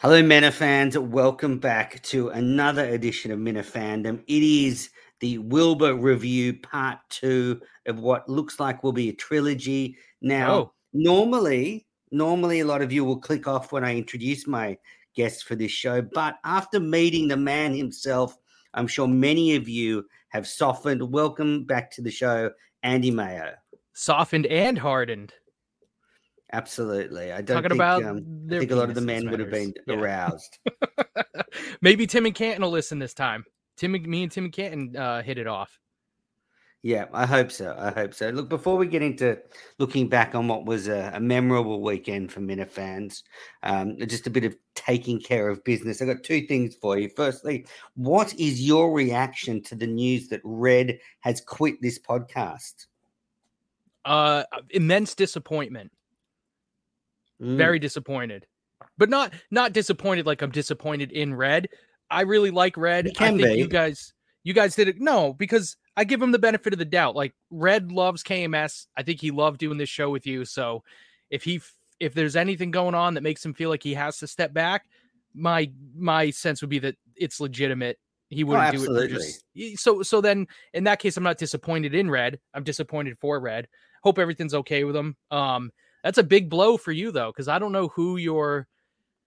[0.00, 0.96] Hello, Minifans.
[0.96, 4.22] Welcome back to another edition of Minifandom.
[4.28, 9.96] It is the Wilbur review part two of what looks like will be a trilogy.
[10.20, 10.72] Now, Oh.
[10.92, 14.78] normally, normally a lot of you will click off when I introduce my
[15.16, 18.36] guests for this show, but after meeting the man himself,
[18.74, 21.10] I'm sure many of you have softened.
[21.10, 22.52] Welcome back to the show,
[22.84, 23.54] Andy Mayo.
[23.94, 25.34] Softened and hardened.
[26.52, 27.32] Absolutely.
[27.32, 29.50] I don't Talking think, about um, I think a lot of the men would have
[29.50, 29.74] been.
[29.86, 29.96] Yeah.
[29.96, 30.58] aroused.
[31.82, 33.44] Maybe Tim and Canton will listen this time.
[33.76, 35.78] Tim, and- me and Tim and Canton uh, hit it off.
[36.82, 37.74] Yeah, I hope so.
[37.76, 38.30] I hope so.
[38.30, 39.36] Look, before we get into
[39.78, 43.24] looking back on what was a, a memorable weekend for Minifans,
[43.64, 46.00] um, just a bit of taking care of business.
[46.00, 47.10] I've got two things for you.
[47.16, 52.86] Firstly, what is your reaction to the news that Red has quit this podcast?
[54.04, 55.90] Uh, immense disappointment.
[57.42, 58.46] Mm, Very disappointed,
[58.96, 61.68] but not not disappointed like I'm disappointed in Red.
[62.10, 63.06] I really like Red.
[63.06, 63.54] You I think be.
[63.54, 64.12] you guys
[64.44, 65.00] you guys did it.
[65.00, 67.14] No, because I give him the benefit of the doubt.
[67.16, 68.86] Like Red loves KMS.
[68.96, 70.44] I think he loved doing this show with you.
[70.44, 70.82] So
[71.30, 71.60] if he
[72.00, 74.86] if there's anything going on that makes him feel like he has to step back,
[75.34, 77.98] my my sense would be that it's legitimate.
[78.30, 79.44] He wouldn't do it just
[79.82, 82.38] so so then in that case I'm not disappointed in Red.
[82.54, 83.68] I'm disappointed for Red.
[84.02, 85.16] Hope everything's okay with him.
[85.30, 85.70] Um
[86.02, 88.68] that's a big blow for you though cuz I don't know who your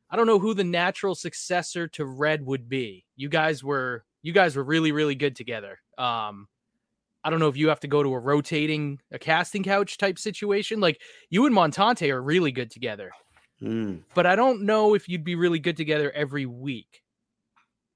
[0.10, 3.06] I don't know who the natural successor to Red would be.
[3.16, 5.80] You guys were you guys were really really good together.
[5.98, 6.48] Um
[7.24, 10.18] I don't know if you have to go to a rotating a casting couch type
[10.18, 10.80] situation.
[10.80, 13.12] Like you and Montante are really good together
[13.62, 14.02] Mm.
[14.16, 17.04] but I don't know if you'd be really good together every week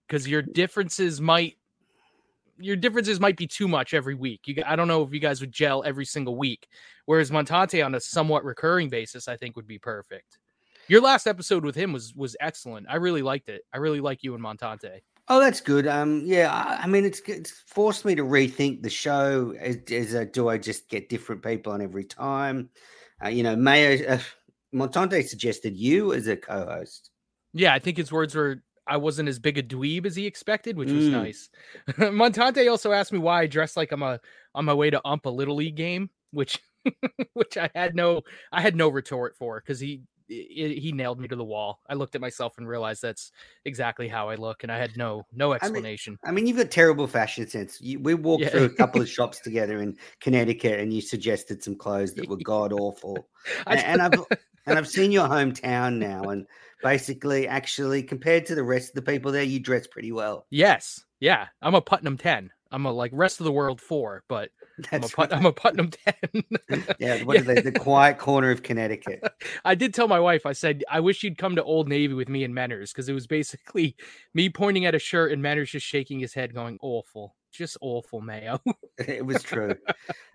[0.08, 1.58] because your differences might
[2.58, 4.42] your differences might be too much every week.
[4.46, 6.68] You, I don't know if you guys would gel every single week.
[7.06, 10.40] Whereas Montante on a somewhat recurring basis, I think would be perfect.
[10.88, 12.88] Your last episode with him was was excellent.
[12.90, 13.64] I really liked it.
[13.74, 15.02] I really like you and Montante.
[15.28, 15.88] Oh, that's good.
[15.88, 19.56] Um, yeah, I, I mean, it's it's forced me to rethink the show.
[19.60, 22.70] Is, is uh, do I just get different people on every time?
[23.24, 24.20] Uh, you know, Mayo uh,
[24.74, 27.10] Montante suggested you as a co-host.
[27.54, 30.78] Yeah, I think his words were I wasn't as big a dweeb as he expected,
[30.78, 31.12] which was Mm.
[31.12, 31.50] nice.
[31.98, 34.20] Montante also asked me why I dressed like I'm a
[34.54, 36.60] on my way to ump a little league game, which
[37.34, 40.34] which I had no I had no retort for because he i-
[40.80, 41.82] he nailed me to the wall.
[41.90, 43.32] I looked at myself and realized that's
[43.66, 46.18] exactly how I look, and I had no no explanation.
[46.24, 47.80] I mean, you've got terrible fashion sense.
[47.82, 48.50] You, we walked Yeah.
[48.50, 52.38] through a couple of shops together in Connecticut, and you suggested some clothes that were
[52.38, 53.28] god awful.
[53.68, 54.14] And, and I've
[54.68, 56.48] and I've seen your hometown now, and
[56.86, 60.46] basically, actually, compared to the rest of the people there, you dress pretty well.
[60.52, 62.52] yes, yeah, I'm a Putnam ten.
[62.72, 64.52] I'm a like rest of the world four, but
[64.92, 65.34] I'm a, right.
[65.34, 66.44] I'm a Putnam ten.
[67.00, 67.24] yeah.
[67.24, 67.62] What they?
[67.62, 69.24] The quiet corner of Connecticut.
[69.64, 72.30] I did tell my wife, I said, I wish you'd come to Old Navy with
[72.30, 73.96] me and Menners because it was basically
[74.36, 78.22] me pointing at a shirt and Menners just shaking his head, going, awful, just awful,
[78.22, 78.60] Mayo.
[78.98, 79.76] it was true.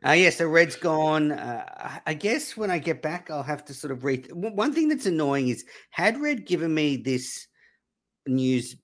[0.03, 1.31] Uh, yeah, so Red's gone.
[1.32, 4.32] Uh, I- I guess when I get back, I'll have to sort of read.
[4.32, 7.47] One thing that's annoying is had Red given me this
[8.26, 8.76] news,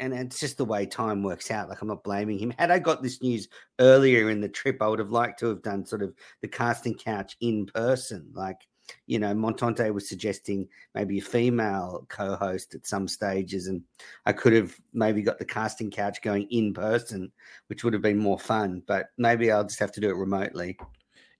[0.00, 1.68] and it's just the way time works out.
[1.68, 2.52] Like I'm not blaming him.
[2.58, 5.62] Had I got this news earlier in the trip, I would have liked to have
[5.62, 6.12] done sort of
[6.42, 8.28] the casting couch in person.
[8.34, 8.58] Like
[9.06, 13.82] you know, Montante was suggesting maybe a female co-host at some stages, and
[14.26, 17.32] I could have maybe got the casting couch going in person,
[17.68, 18.82] which would have been more fun.
[18.86, 20.78] But maybe I'll just have to do it remotely.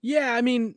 [0.01, 0.75] yeah, I mean,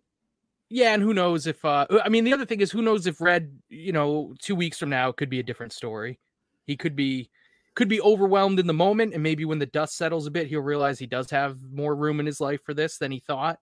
[0.69, 3.21] yeah, and who knows if, uh, I mean, the other thing is, who knows if
[3.21, 6.19] Red, you know, two weeks from now could be a different story.
[6.67, 7.31] He could be.
[7.75, 10.61] Could be overwhelmed in the moment, and maybe when the dust settles a bit, he'll
[10.61, 13.59] realize he does have more room in his life for this than he thought.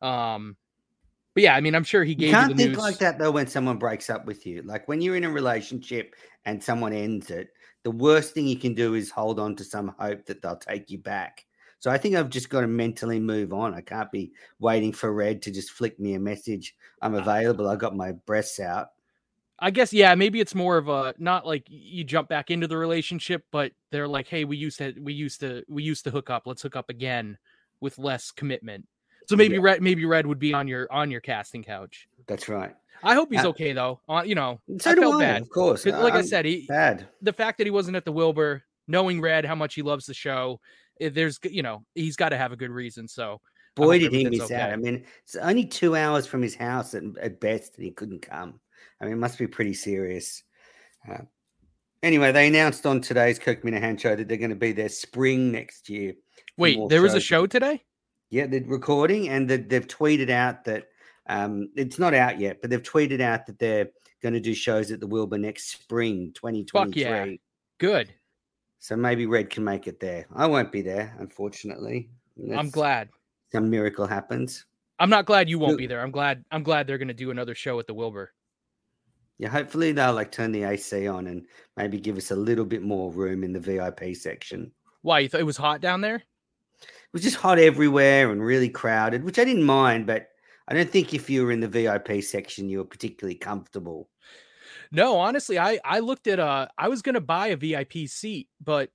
[0.00, 0.56] Um,
[1.34, 2.78] but yeah, I mean, I'm sure he gave you, can't think news.
[2.78, 4.62] like that though when someone breaks up with you.
[4.62, 7.48] Like when you're in a relationship and someone ends it,
[7.84, 10.90] the worst thing you can do is hold on to some hope that they'll take
[10.90, 11.44] you back.
[11.78, 13.74] So I think I've just got to mentally move on.
[13.74, 16.76] I can't be waiting for Red to just flick me a message.
[17.00, 17.68] I'm uh, available.
[17.68, 18.88] I got my breasts out.
[19.58, 22.76] I guess yeah, maybe it's more of a not like you jump back into the
[22.76, 26.30] relationship, but they're like, hey, we used to we used to we used to hook
[26.30, 26.44] up.
[26.46, 27.38] Let's hook up again
[27.80, 28.86] with less commitment.
[29.28, 29.60] So maybe Yeah.
[29.62, 32.08] Red maybe Red would be on your on your casting couch.
[32.26, 32.74] That's right.
[33.04, 34.00] I hope he's Uh, okay though.
[34.08, 35.42] Uh, you know, So I felt I, bad.
[35.42, 37.08] of course, Like I I'm said, he bad.
[37.20, 40.14] the fact that he wasn't at the Wilbur, knowing Red how much he loves the
[40.14, 40.60] show,
[41.00, 43.08] eh, there's you know he's got to have a good reason.
[43.08, 43.40] So
[43.74, 44.70] Boy, did he miss out.
[44.72, 48.20] I mean, it's only two hours from his house at, at best, and he couldn't
[48.20, 48.60] come.
[49.00, 50.42] I mean, it must be pretty serious.
[51.10, 51.22] Uh,
[52.02, 55.50] anyway, they announced on today's Kirk Minihane show that they're going to be there spring
[55.50, 56.12] next year.
[56.58, 57.82] wait, there was a show today.
[58.32, 60.88] Yeah, they're recording, and that they've tweeted out that
[61.26, 63.90] um, it's not out yet, but they've tweeted out that they're
[64.22, 67.02] going to do shows at the Wilbur next spring, 2023.
[67.04, 67.36] Fuck Yeah.
[67.76, 68.14] Good.
[68.78, 70.24] So maybe Red can make it there.
[70.34, 72.08] I won't be there, unfortunately.
[72.38, 73.10] That's, I'm glad.
[73.52, 74.64] Some miracle happens.
[74.98, 76.00] I'm not glad you won't be there.
[76.00, 76.42] I'm glad.
[76.50, 78.32] I'm glad they're going to do another show at the Wilbur.
[79.36, 81.44] Yeah, hopefully they'll like turn the AC on and
[81.76, 84.72] maybe give us a little bit more room in the VIP section.
[85.02, 86.22] Why you thought it was hot down there?
[87.12, 90.30] It was just hot everywhere and really crowded, which I didn't mind, but
[90.66, 94.08] I don't think if you were in the VIP section you were particularly comfortable.
[94.90, 98.90] No, honestly, I I looked at uh I was gonna buy a VIP seat, but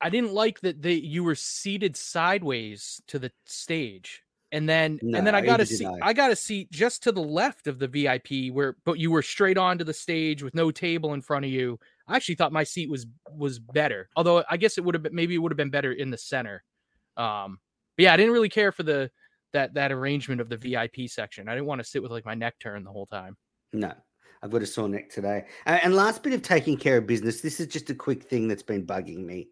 [0.00, 4.22] I didn't like that they you were seated sideways to the stage.
[4.52, 6.08] And then no, and then I got a seat I.
[6.08, 9.22] I got a seat just to the left of the VIP where but you were
[9.22, 11.78] straight onto the stage with no table in front of you.
[12.08, 14.08] I actually thought my seat was was better.
[14.16, 16.16] Although I guess it would have been maybe it would have been better in the
[16.16, 16.62] center.
[17.16, 17.58] Um
[17.96, 19.10] but yeah, I didn't really care for the
[19.52, 21.48] that that arrangement of the VIP section.
[21.48, 23.36] I didn't want to sit with like my neck turned the whole time.
[23.72, 23.92] No,
[24.42, 25.46] I've got a sore neck today.
[25.64, 27.40] And last bit of taking care of business.
[27.40, 29.48] This is just a quick thing that's been bugging me.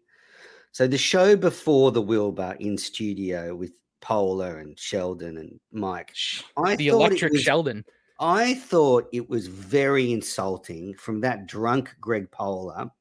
[0.71, 3.71] So the show before the Wilbur in studio with
[4.01, 6.13] Poehler and Sheldon and Mike.
[6.57, 7.83] I the electric was, Sheldon.
[8.19, 12.91] I thought it was very insulting from that drunk Greg Poehler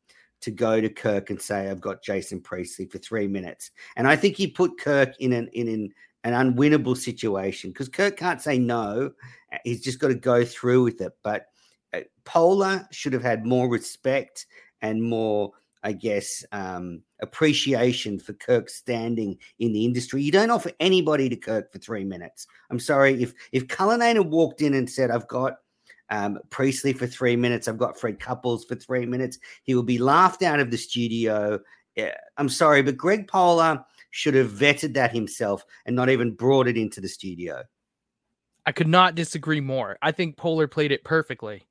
[0.44, 4.17] to go to Kirk and say, "I've got Jason Priestley for three minutes," and I
[4.17, 5.94] think he put Kirk in an in an,
[6.25, 9.12] an unwinnable situation because Kirk can't say no.
[9.64, 11.12] He's just got to go through with it.
[11.23, 11.46] But
[11.93, 14.46] uh, Poehler should have had more respect
[14.82, 15.52] and more,
[15.82, 20.23] I guess, um, appreciation for Kirk's standing in the industry.
[20.23, 22.46] You don't offer anybody to Kirk for three minutes.
[22.70, 25.58] I'm sorry if if Cullinane had walked in and said, "I've got."
[26.11, 27.67] Um, Priestley for three minutes.
[27.67, 29.39] I've got Fred Couples for three minutes.
[29.62, 31.59] He will be laughed out of the studio.
[32.37, 36.77] I'm sorry, but Greg Poehler should have vetted that himself and not even brought it
[36.77, 37.62] into the studio.
[38.67, 39.99] I could not disagree more.
[40.03, 41.62] I think Poehler played it perfectly.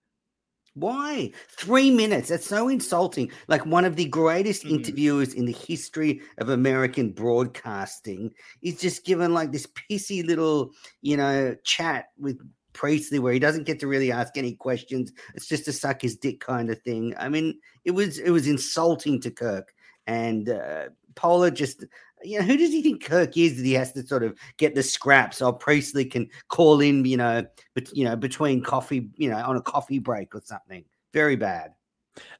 [0.75, 1.31] Why?
[1.49, 2.29] Three minutes.
[2.29, 3.31] That's so insulting.
[3.47, 4.75] Like one of the greatest mm-hmm.
[4.75, 8.31] interviewers in the history of American broadcasting
[8.61, 10.71] is just given like this pissy little,
[11.01, 12.39] you know, chat with
[12.73, 15.11] Priestley where he doesn't get to really ask any questions.
[15.35, 17.13] It's just a suck his dick kind of thing.
[17.17, 19.73] I mean, it was it was insulting to Kirk.
[20.05, 21.85] And uh, Poehler just
[22.23, 24.75] you know, who does he think Kirk is that he has to sort of get
[24.75, 25.41] the scraps?
[25.41, 29.57] Or Priestley can call in, you know, but you know, between coffee, you know, on
[29.57, 30.85] a coffee break or something.
[31.13, 31.73] Very bad.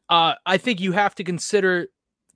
[0.09, 1.87] Uh, I think you have to consider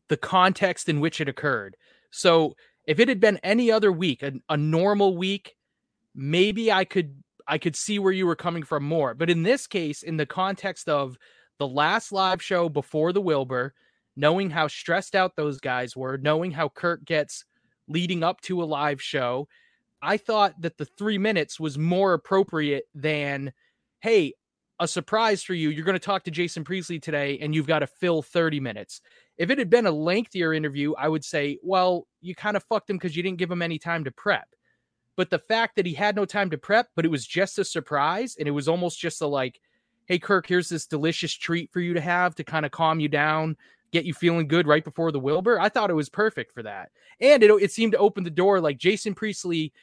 [0.10, 1.76] the context in which it occurred.
[2.12, 2.56] So
[2.86, 5.56] if it had been any other week, a, a normal week,
[6.16, 9.14] maybe I could I could see where you were coming from more.
[9.14, 11.18] But in this case, in the context of
[11.60, 13.74] the last live show before the Wilbur,
[14.16, 17.46] knowing how stressed out those guys were, knowing how Kirk gets
[17.88, 19.48] leading up to a live show,
[20.02, 23.54] I thought that the three minutes was more appropriate than,
[24.02, 24.34] hey,
[24.80, 25.70] a surprise for you.
[25.70, 29.02] You're going to talk to Jason Priestley today and you've got to fill 30 minutes.
[29.38, 32.90] If it had been a lengthier interview, I would say, well, you kind of fucked
[32.90, 34.48] him because you didn't give him any time to prep.
[35.18, 37.66] But the fact that he had no time to prep, but it was just a
[37.66, 39.60] surprise and it was almost just a like,
[40.06, 43.10] hey, Kirk, here's this delicious treat for you to have to kind of calm you
[43.10, 43.58] down,
[43.92, 45.60] get you feeling good right before the Wilbur.
[45.60, 46.92] I thought it was perfect for that.
[47.20, 48.62] And it, it seemed to open the door.
[48.62, 49.74] Like Jason Priestley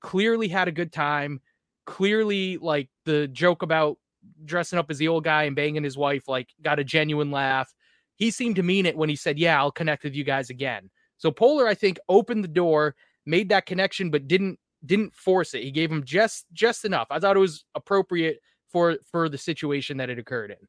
[0.00, 1.40] clearly had a good time.
[1.86, 3.98] Clearly, like the joke about
[4.44, 7.74] dressing up as the old guy and banging his wife, like got a genuine laugh.
[8.16, 10.88] He seemed to mean it when he said, Yeah, I'll connect with you guys again.
[11.18, 12.94] So Poehler, I think, opened the door,
[13.26, 15.62] made that connection, but didn't didn't force it.
[15.62, 17.08] He gave him just just enough.
[17.10, 20.68] I thought it was appropriate for for the situation that it occurred in.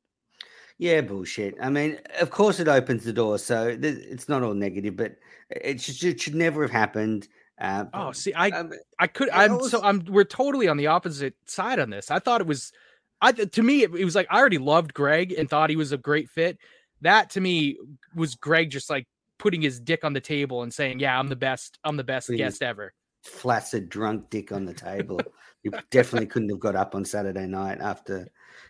[0.78, 1.56] Yeah, bullshit.
[1.62, 5.16] I mean, of course it opens the door, so it's not all negative, but
[5.50, 7.28] it should, it should never have happened.
[7.60, 11.36] Uh, oh, see, I um, I could I'm so I'm we're totally on the opposite
[11.46, 12.12] side on this.
[12.12, 12.74] I thought it was,
[13.22, 15.94] I to me it, it was like I already loved Greg and thought he was
[15.94, 16.58] a great fit.
[17.02, 17.78] That to me
[18.14, 19.08] was Greg just like
[19.38, 21.80] putting his dick on the table and saying, "Yeah, I'm the best.
[21.86, 22.94] I'm the best guest ever."
[23.26, 25.20] Flaccid drunk dick on the table.
[25.64, 28.28] you definitely couldn't have got up on Saturday night after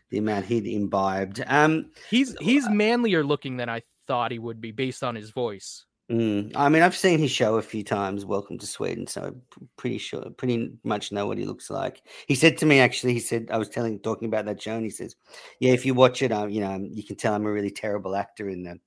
[0.10, 1.44] the amount he'd imbibed.
[1.48, 5.30] Um, he's he's uh, manlier looking than I thought he would be based on his
[5.32, 5.86] voice.
[6.12, 8.26] Mm, I mean, I've seen his show a few times.
[8.26, 9.42] Welcome to Sweden, so I'm
[9.76, 12.04] pretty sure, pretty much know what he looks like.
[12.28, 14.84] He said to me, actually, he said I was telling, talking about that show, and
[14.84, 15.16] he says,
[15.60, 18.16] "Yeah, if you watch it, um, you know, you can tell I'm a really terrible
[18.16, 18.80] actor in the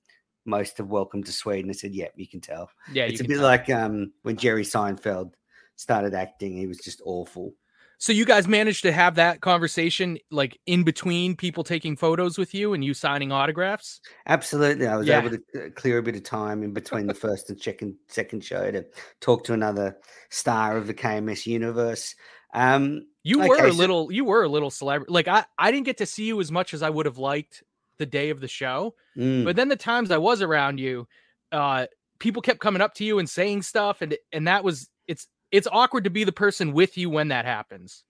[0.45, 2.69] most of Welcome to Sweden." I said, "Yeah, you can tell.
[2.93, 3.43] Yeah, it's a bit tell.
[3.43, 5.33] like um when Jerry Seinfeld
[5.79, 7.53] started acting; he was just awful."
[8.01, 12.53] So you guys managed to have that conversation like in between people taking photos with
[12.53, 13.99] you and you signing autographs?
[14.25, 14.87] Absolutely.
[14.87, 15.19] I was yeah.
[15.19, 18.41] able to uh, clear a bit of time in between the first and second second
[18.41, 18.85] show to
[19.19, 19.97] talk to another
[20.29, 22.15] star of the KMS universe.
[22.53, 25.11] Um, You were a so- little, you were a little celebrity.
[25.11, 27.63] Like I, I didn't get to see you as much as I would have liked
[27.97, 28.95] the day of the show.
[29.17, 31.05] mm, But then the times I was around you,
[31.51, 31.87] uh,
[32.19, 35.67] people kept coming up to you and saying stuff, and and that was it's it's
[35.71, 38.03] awkward to be the person with you when that happens.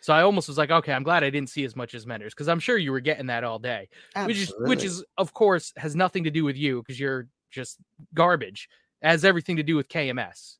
[0.00, 2.34] So I almost was like, okay, I'm glad I didn't see as much as Menders
[2.34, 3.88] because I'm sure you were getting that all day,
[4.24, 7.78] which is which is of course has nothing to do with you because you're just
[8.14, 8.68] garbage.
[9.02, 10.56] It has everything to do with KMS.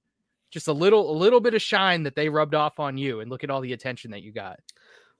[0.50, 3.30] Just a little a little bit of shine that they rubbed off on you, and
[3.30, 4.58] look at all the attention that you got.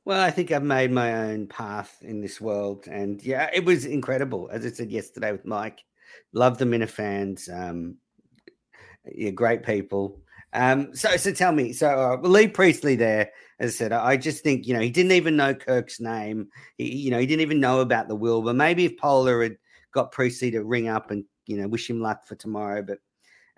[0.05, 3.85] Well, I think I've made my own path in this world, and yeah, it was
[3.85, 4.49] incredible.
[4.53, 5.85] As I said yesterday with Mike,
[6.33, 7.49] love the Minifans.
[7.53, 7.97] Um,
[9.05, 10.21] you're great people.
[10.57, 11.89] Um, so, so tell me, so
[12.25, 15.37] uh, Lee Priestley there, as I said, I just think you know he didn't even
[15.37, 16.49] know Kirk's name.
[16.79, 18.41] He, you know, he didn't even know about the will.
[18.43, 19.59] But maybe if Poehler had
[19.93, 22.83] got Priestley to ring up and you know wish him luck for tomorrow.
[22.83, 22.99] But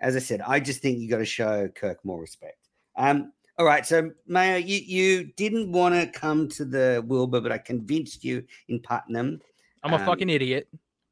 [0.01, 2.69] as I said, I just think you got to show Kirk more respect.
[2.97, 7.53] Um, all right, so Mayo, you you didn't want to come to the Wilbur, but
[7.53, 9.41] I convinced you in Putnam.
[9.85, 10.69] I'm a Um, fucking idiot.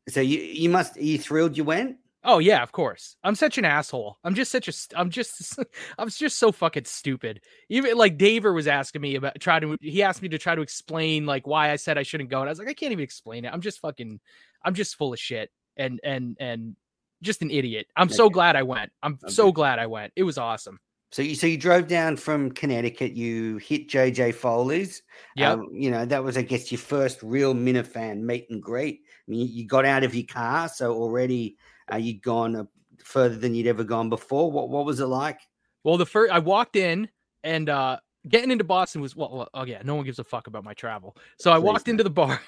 [0.09, 1.97] So you you must are you thrilled you went?
[2.29, 3.17] Oh yeah, of course.
[3.23, 4.19] I'm such an asshole.
[4.25, 4.73] I'm just such a.
[4.99, 5.59] I'm just.
[5.99, 7.41] I'm just so fucking stupid.
[7.69, 9.79] Even like Daver was asking me about trying to.
[9.81, 12.49] He asked me to try to explain like why I said I shouldn't go, and
[12.49, 13.53] I was like, I can't even explain it.
[13.53, 14.19] I'm just fucking.
[14.65, 16.75] I'm just full of shit and and and
[17.23, 17.87] just an idiot.
[17.97, 18.91] I'm so glad I went.
[19.05, 20.13] I'm so glad I went.
[20.17, 20.81] It was awesome.
[21.13, 23.13] So you so you drove down from Connecticut.
[23.13, 25.03] You hit JJ Foley's.
[25.37, 25.53] Yeah.
[25.53, 29.03] Um, you know that was I guess your first real Minifan meet and greet.
[29.07, 31.57] I mean, you got out of your car, so already
[31.93, 32.69] uh, you'd gone
[33.05, 34.51] further than you'd ever gone before.
[34.51, 35.41] What what was it like?
[35.85, 37.09] well, the first I walked in
[37.45, 39.49] and uh getting into Boston was well, well.
[39.55, 41.17] Oh yeah, no one gives a fuck about my travel.
[41.39, 41.93] So I Please walked don't.
[41.95, 42.41] into the bar.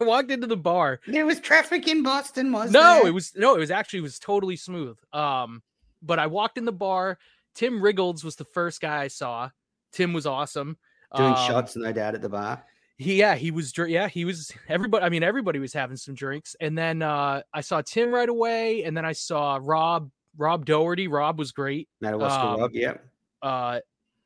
[0.00, 3.06] I walked into the bar There was traffic in Boston, was no there?
[3.08, 5.62] it was no it was actually it was totally smooth um
[6.02, 7.16] but i walked in the bar
[7.54, 9.48] tim riggles was the first guy i saw
[9.92, 10.76] tim was awesome
[11.16, 12.62] doing Um, shots, no doubt, at the bar.
[12.98, 16.54] He yeah he was yeah he was everybody i mean everybody was having some drinks
[16.60, 21.08] and then uh i saw tim right away and then i saw rob rob doherty
[21.08, 22.94] rob was great Madawaska um, Rob, yeah.
[23.42, 23.80] uh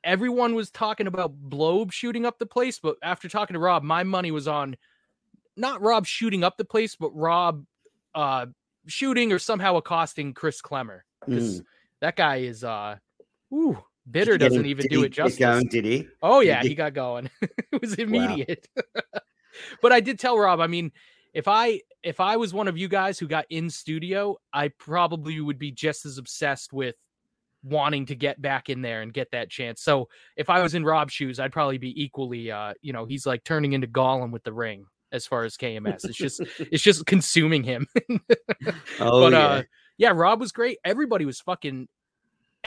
[0.05, 4.05] everyone was talking about blobe shooting up the place but after talking to rob my
[4.05, 4.77] money was on
[5.57, 7.65] not rob shooting up the place but rob
[8.15, 8.47] uh
[8.87, 11.63] shooting or somehow accosting chris clemmer because
[12.01, 12.97] that guy is uh
[13.53, 13.79] ooh
[14.11, 15.39] bitter Did he get doesn't even do it justice.
[15.39, 16.07] Going, did he?
[16.23, 17.31] oh yeah he- he got going.
[17.73, 18.69] It was immediate.
[19.81, 20.93] But i did tell rob i mean
[21.33, 25.41] if i if i was one of you guys who got in studio i probably
[25.41, 26.95] would be just as obsessed with
[27.63, 29.81] wanting to get back in there and get that chance.
[29.83, 33.25] So if i was in rob's shoes i'd probably be equally uh you know he's
[33.27, 37.07] like turning into gollum with the ring as far as kms it's just it's just
[37.07, 37.87] consuming him.
[39.01, 39.39] Oh but yeah.
[39.47, 39.63] uh
[39.99, 40.79] yeah rob was great.
[40.85, 41.89] Everybody was fucking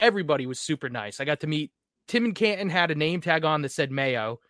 [0.00, 1.20] everybody was super nice.
[1.20, 1.70] I got to meet
[2.08, 4.40] tim and canton had a name tag on that said mayo.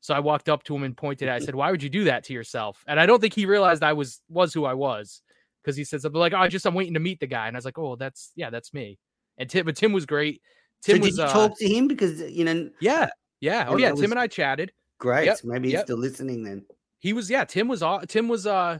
[0.00, 2.04] So i walked up to him and pointed at i said why would you do
[2.04, 2.84] that to yourself?
[2.88, 5.22] And i don't think he realized i was was who i was
[5.62, 7.46] because he said something like oh i just i'm waiting to meet the guy.
[7.48, 8.98] And i was like oh that's yeah that's me.
[9.38, 10.40] And tim but tim was great.
[10.80, 11.86] So tim did was you uh, talk to him?
[11.88, 13.66] Because you know yeah yeah.
[13.68, 14.72] Oh Oh, yeah tim and i chatted.
[14.98, 15.26] Great.
[15.26, 15.84] Yep, Maybe he's yep.
[15.86, 16.64] still listening then.
[16.98, 18.78] he was yeah tim was tim was uh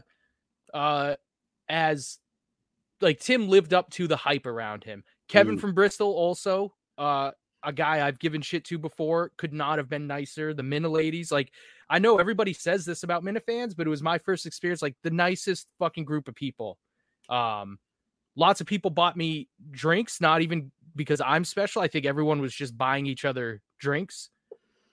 [0.73, 1.15] uh
[1.69, 2.17] as
[3.01, 5.03] like tim lived up to the hype around him
[5.33, 5.61] kevin Mm.
[5.61, 7.31] from bristol also uh
[7.63, 11.31] a guy i've given shit to before could not have been nicer the mina ladies
[11.31, 11.51] like
[11.89, 14.95] i know everybody says this about mina fans but it was my first experience like
[15.03, 16.77] the nicest fucking group of people
[17.29, 17.77] um
[18.35, 22.53] lots of people bought me drinks not even because i'm special i think everyone was
[22.53, 24.29] just buying each other drinks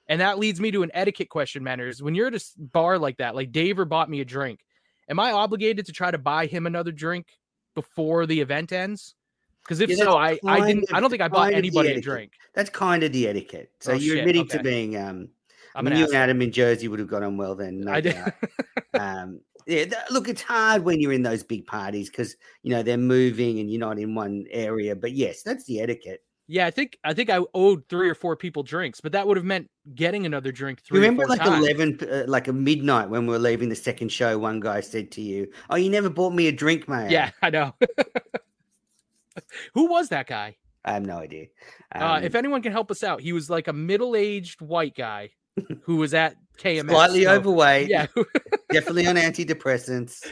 [0.08, 2.02] and that leads me to an etiquette question, Manners.
[2.02, 4.58] When you're at a bar like that, like Daver bought me a drink,
[5.08, 7.28] am I obligated to try to buy him another drink
[7.76, 9.14] before the event ends?
[9.64, 10.84] Because if Yeah, so, I I didn't.
[10.90, 12.32] of- I don't think I bought kind of the anybody a drink.
[12.54, 13.70] That's kind of the etiquette.
[13.80, 15.28] So Oh, you're shit, admitting to being um
[15.74, 16.14] I I'm mean, you and.
[16.14, 17.82] Adam in Jersey would have got on well then.
[17.82, 18.16] No I did.
[18.94, 22.82] um, yeah, th- look, it's hard when you're in those big parties because you know
[22.82, 24.96] they're moving and you're not in one area.
[24.96, 26.24] But yes, that's the etiquette.
[26.48, 29.36] yeah, I think I think I owed three or four people drinks, but that would
[29.36, 31.00] have meant getting another drink You three.
[31.00, 31.64] remember or four like times.
[31.64, 34.36] eleven, uh, like a midnight when we were leaving the second show.
[34.38, 37.50] One guy said to you, "Oh, you never bought me a drink, mate." Yeah, I
[37.50, 37.74] know.
[39.74, 40.56] Who was that guy?
[40.84, 41.46] I have no idea.
[41.94, 45.30] uh, Um, if anyone can help us out, he was like a middle-aged white guy
[45.82, 46.88] who was at KMS.
[46.88, 48.06] slightly so- overweight, Yeah,
[48.72, 50.26] definitely on antidepressants.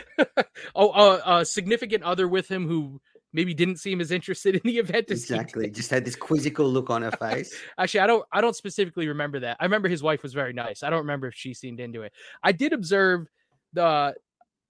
[0.75, 3.01] oh, uh, a significant other with him who
[3.35, 5.75] maybe didn't seem as interested in the event as Exactly, did.
[5.75, 7.55] just had this quizzical look on her face.
[7.77, 8.25] Actually, I don't.
[8.33, 9.59] I don't specifically remember that.
[9.61, 10.83] I remember his wife was very nice.
[10.83, 12.13] I don't remember if she seemed into it.
[12.43, 13.27] I did observe
[13.75, 14.15] the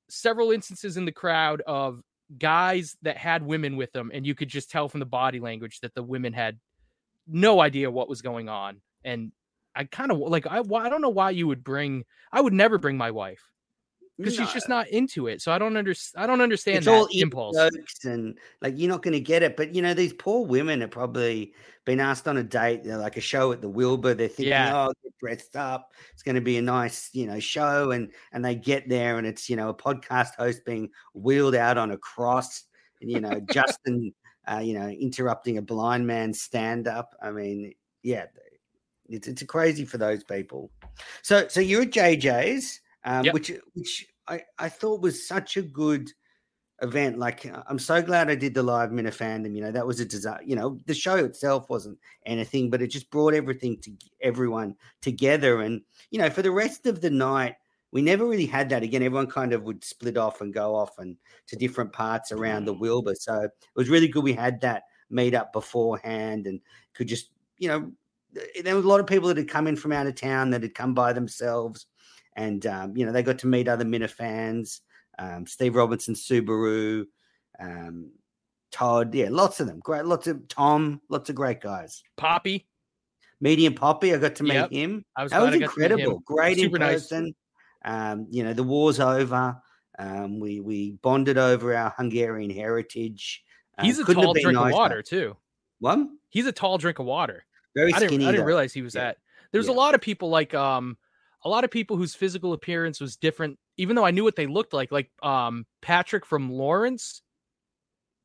[0.09, 2.03] several instances in the crowd of
[2.37, 5.81] guys that had women with them, and you could just tell from the body language
[5.81, 6.59] that the women had
[7.27, 9.33] no idea what was going on, and
[9.75, 12.05] I kind of like I I don't know why you would bring.
[12.33, 13.43] I would never bring my wife
[14.19, 15.41] because she's just not into it.
[15.41, 16.25] So I don't understand.
[16.25, 17.57] I don't understand it's that all impulse.
[17.57, 19.57] jokes and like you're not going to get it.
[19.57, 22.99] But you know, these poor women have probably been asked on a date, you know,
[22.99, 24.15] like a show at the Wilbur.
[24.15, 24.89] They're thinking, Yeah.
[24.89, 25.93] "Oh, get dressed up.
[26.13, 29.27] It's going to be a nice, you know, show." And and they get there, and
[29.27, 32.65] it's you know a podcast host being wheeled out on a cross,
[33.01, 34.13] and you know Justin,
[34.51, 37.15] uh, you know, interrupting a blind man stand up.
[37.23, 37.73] I mean,
[38.03, 38.27] yeah,
[39.09, 40.71] it's it's crazy for those people.
[41.23, 43.35] So so you're at JJ's, um, Yep.
[43.35, 46.11] which which I I thought was such a good
[46.83, 47.19] event.
[47.19, 49.55] Like uh, I'm so glad I did the live Minifandom.
[49.55, 50.45] You know that was a disaster.
[50.45, 55.61] You know the show itself wasn't anything, but it just brought everything to everyone together.
[55.63, 57.57] And you know for the rest of the night.
[57.91, 59.03] We never really had that again.
[59.03, 62.75] Everyone kind of would split off and go off and to different parts around the
[62.75, 63.15] Wilbur.
[63.15, 64.25] So it was really good.
[64.25, 66.61] We had that meet up beforehand and
[66.93, 67.91] could just, you know,
[68.63, 70.63] there was a lot of people that had come in from out of town that
[70.63, 71.87] had come by themselves,
[72.39, 74.81] and um, you know they got to meet other Minifans,
[75.19, 77.05] um, Steve Robinson, Subaru,
[77.59, 78.13] um,
[78.71, 82.03] Todd, yeah, lots of them, great, lots of Tom, lots of great guys.
[82.17, 82.67] Poppy.
[83.41, 84.71] Medium Poppy, I got to meet Yep.
[84.73, 85.05] him.
[85.17, 85.99] I was That was I got to meet him.
[85.99, 87.03] incredible, great in Super nice.
[87.03, 87.35] person.
[87.85, 89.61] Um, you know, the war's over.
[89.99, 93.43] Um, we we bonded over our Hungarian heritage.
[93.77, 95.37] Uh, He's a tall drink of water too.
[95.81, 97.45] One He's a tall drink of water.
[97.75, 98.27] very I didn't, skinny.
[98.27, 99.03] I didn't realize he was Yeah.
[99.03, 99.17] that.
[99.53, 99.73] There's Yeah.
[99.73, 100.97] a lot of people like um
[101.45, 104.47] a lot of people whose physical appearance was different, even though I knew what they
[104.47, 104.91] looked like.
[104.93, 107.23] Like um Patrick from Lawrence,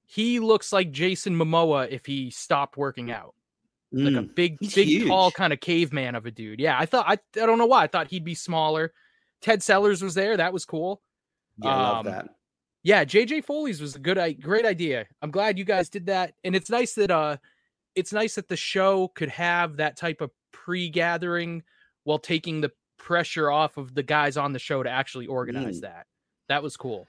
[0.06, 3.36] he looks like Jason Momoa if he stopped working out.
[3.92, 4.36] Like a Mm.
[4.36, 6.60] big, big, tall kind of caveman of a dude.
[6.60, 8.92] Yeah, I thought I I don't know why I thought he'd be smaller.
[9.42, 10.36] Ted Sellers was there.
[10.38, 11.02] That was cool.
[11.60, 12.30] Yeah, I love um, that.
[12.82, 15.06] Yeah, JJ Foley's was a good, great idea.
[15.22, 17.38] I'm glad you guys did that, and it's nice that uh,
[17.96, 21.62] it's nice that the show could have that type of pre-gathering
[22.04, 22.72] while taking the
[23.04, 25.82] pressure off of the guys on the show to actually organize Mm.
[25.82, 26.08] that.
[26.48, 27.06] That was cool.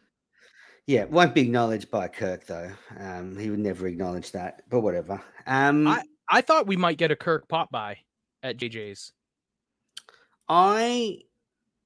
[0.87, 2.73] Yeah, won't be acknowledged by Kirk though.
[2.99, 5.23] Um, he would never acknowledge that, but whatever.
[5.47, 7.99] Um, I, I thought we might get a Kirk pop by
[8.43, 9.13] at JJ's.
[10.49, 11.21] I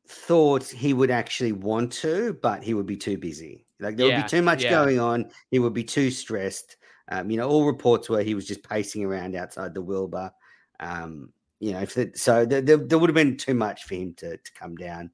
[0.08, 3.66] thought he would actually want to, but he would be too busy.
[3.78, 4.70] Like there would be too much yeah.
[4.70, 5.30] going on.
[5.50, 6.78] He would be too stressed.
[7.10, 10.32] Um, you know, all reports were he was just pacing around outside the Wilbur.
[10.80, 13.94] Um, you know, if the, so there, there, there would have been too much for
[13.94, 15.10] him to to come down.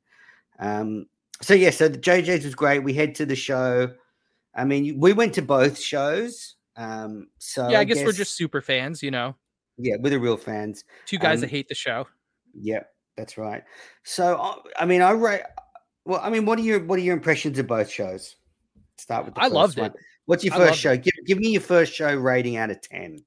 [0.59, 1.07] Um,
[1.40, 2.80] so yeah, so the JJ's was great.
[2.80, 3.92] We head to the show.
[4.54, 6.57] I mean, we went to both shows.
[6.76, 9.37] Um, so yeah, I, guess, we're just super fans, you know,
[9.78, 10.85] yeah, we're the real fans.
[11.07, 12.07] two guys Um, that hate the show.
[12.52, 12.83] Yeah,
[13.16, 13.62] that's right.
[14.04, 15.42] So uh, I mean, I rate.
[16.04, 18.37] Well, I mean, what are your what are your impressions of both shows?
[18.98, 19.90] Start with the I loved one.
[19.90, 19.96] it.
[20.26, 20.96] What's your first show?
[20.96, 23.24] Give, give me your first show rating out of ten.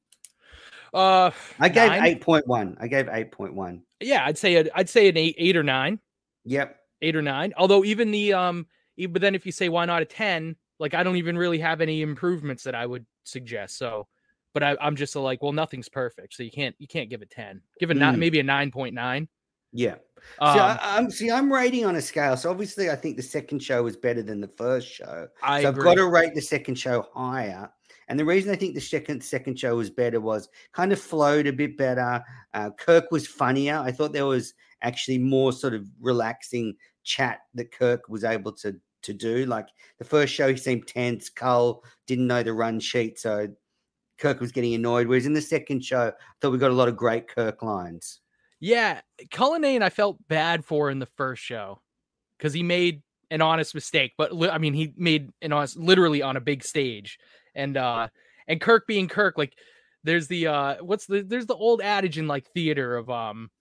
[0.98, 2.06] Uh, I gave nine?
[2.06, 2.76] eight point one.
[2.80, 3.84] I gave eight point one.
[4.00, 6.00] Yeah, I'd say a, I'd say an eight, eight or nine.
[6.46, 6.76] Yep.
[7.02, 7.54] eight or nine.
[7.58, 8.66] Although even the um,
[8.98, 11.60] e- but then if you say why not a ten, like I don't even really
[11.60, 13.78] have any improvements that I would suggest.
[13.78, 14.08] So,
[14.54, 17.26] but I, I'm just like, well, nothing's perfect, so you can't you can't give a
[17.26, 17.62] ten.
[17.80, 18.18] Give a Mm.
[18.18, 19.28] maybe a nine point nine.
[19.74, 19.96] Yeah.
[20.40, 21.30] Um, see, I, I'm see.
[21.32, 22.38] I'm rating on a scale.
[22.38, 25.28] So obviously, I think the second show was better than the first show.
[25.44, 27.70] I so I've got to rate the second show higher.
[28.08, 31.48] And the reason I think the second second show was better was kind of flowed
[31.48, 32.24] a bit better.
[32.54, 33.78] Uh, Kirk was funnier.
[33.78, 38.80] I thought there was actually more sort of relaxing chat that Kirk was able to
[39.04, 39.46] to do.
[39.46, 39.68] Like
[40.00, 41.30] the first show, he seemed tense.
[41.30, 43.48] Carl didn't know the run sheet, so
[44.18, 45.08] Kirk was getting annoyed.
[45.08, 48.22] Whereas in the second show, I thought we got a lot of great Kirk lines.
[48.60, 51.82] Yeah, Cullinane I felt bad for in the first show
[52.38, 56.38] because he made an honest mistake, but I mean he made an honest literally on
[56.38, 57.20] a big stage,
[57.58, 58.10] and uh
[58.48, 59.56] and Kirk being Kirk, like
[60.06, 63.52] there's the uh what's the there's the old adage in like theater of um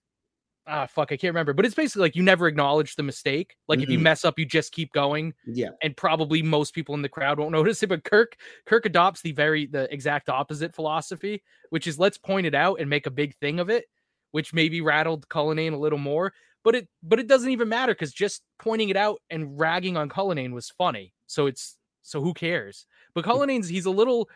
[0.67, 3.57] ah fuck I can't remember, but it's basically like you never acknowledge the mistake.
[3.69, 4.03] Like if you Mhm.
[4.03, 7.53] mess up, you just keep going, Yeah, and probably most people in the crowd won't
[7.61, 7.89] notice it.
[7.89, 12.55] But Kirk Kirk adopts the very the exact opposite philosophy, which is let's point it
[12.55, 13.87] out and make a big thing of it,
[14.33, 16.33] which maybe rattled Cullinane a little more.
[16.65, 20.09] But it but it doesn't even matter because just pointing it out and ragging on
[20.09, 21.15] Cullinane was funny.
[21.27, 22.87] So it's so who cares?
[23.17, 24.29] But Cullinane's he's a little.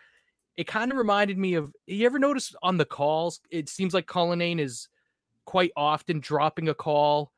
[0.56, 1.72] It kind of reminded me of.
[1.86, 3.40] You ever notice on the calls?
[3.50, 4.88] It seems like Cullinane is
[5.44, 7.30] quite often dropping a call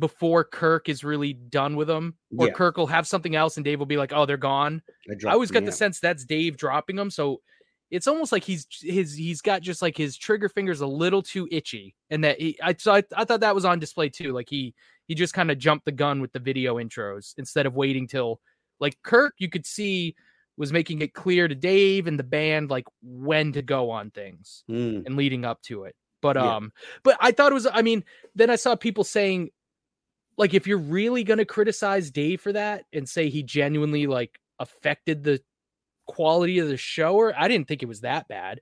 [0.00, 2.52] before Kirk is really done with them, or Yeah.
[2.52, 4.82] Kirk will have something else and Dave will be like, "Oh, they're gone."
[5.24, 5.74] I always got the out.
[5.74, 7.40] sense that's Dave dropping them, so
[7.92, 11.46] it's almost like he's his he's got just like his trigger fingers a little too
[11.52, 14.32] itchy, and that he I so I, I thought that was on display too.
[14.32, 14.74] Like he
[15.06, 18.40] he just kind of jumped the gun with the video intros instead of waiting till
[18.80, 20.16] like Kirk you could see
[20.56, 24.64] was making it clear to Dave and the band like when to go on things
[24.68, 25.06] Mm.
[25.06, 25.96] and leading up to it.
[26.20, 26.56] But Yeah.
[26.56, 27.66] um, but I thought it was.
[27.66, 29.50] I mean, then I saw people saying,
[30.36, 35.24] like, if you're really gonna criticize Dave for that and say he genuinely like affected
[35.24, 35.42] the
[36.06, 38.60] quality of the show, or I didn't think it was that bad.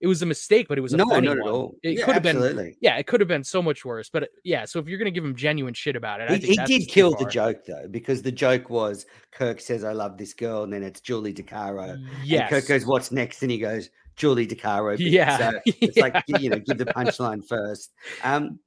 [0.00, 1.74] It was a mistake, but it was a no, funny not at all.
[1.82, 4.10] It Yeah, could have been yeah, it could have been so much worse.
[4.10, 6.54] But uh, yeah, so if you're gonna give him genuine shit about it, I He,
[6.54, 10.18] think he did kill the joke though, because the joke was Kirk says, "I love
[10.18, 11.98] this girl," and then it's Julie DiCaro.
[12.22, 12.42] Yes.
[12.42, 15.38] And Kirk goes, "What's next?" And he goes, "Julie DiCaro." Yeah.
[15.38, 17.92] So it's like you know, give the punchline first.
[18.22, 18.58] Um,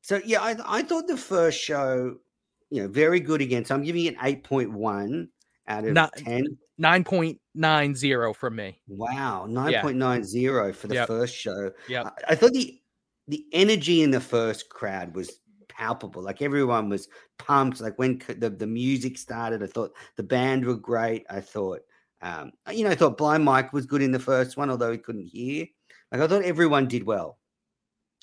[0.00, 2.16] so yeah, I, I thought the first show,
[2.70, 3.66] you know, very good again.
[3.66, 5.28] So I'm giving it eight point one
[5.66, 6.56] out of Not- ten.
[6.78, 8.80] Nine point nine zero from me.
[8.86, 11.06] Wow, nine point nine zero for the Yep.
[11.08, 11.72] first show.
[11.88, 12.04] Yeah.
[12.04, 12.80] I, I thought the
[13.26, 16.22] the energy in the first crowd was palpable.
[16.22, 17.80] Like everyone was pumped.
[17.80, 21.26] Like when the, the music started, I thought the band were great.
[21.28, 21.80] I thought,
[22.22, 24.98] um, you know, I thought Blind Mike was good in the first one, although he
[24.98, 25.66] couldn't hear.
[26.12, 27.38] Like I thought everyone did well.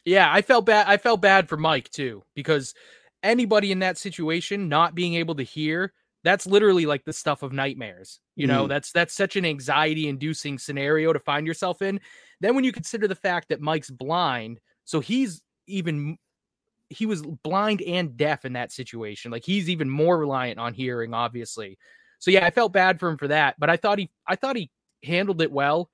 [0.05, 0.87] Yeah, I felt bad.
[0.87, 2.73] I felt bad for Mike too because
[3.21, 5.93] anybody in that situation not being able to hear,
[6.25, 8.19] that's literally like the stuff of nightmares.
[8.35, 8.69] You know, Mhm.
[8.69, 12.01] that's that's such an anxiety inducing scenario to find yourself in.
[12.41, 16.17] Then when you consider the fact that Mike's blind, so he's even
[16.89, 19.31] he was blind and deaf in that situation.
[19.31, 21.77] Like he's even more reliant on hearing obviously.
[22.19, 24.55] So yeah, I felt bad for him for that, but I thought he I thought
[24.55, 24.69] he
[25.03, 25.89] handled it well.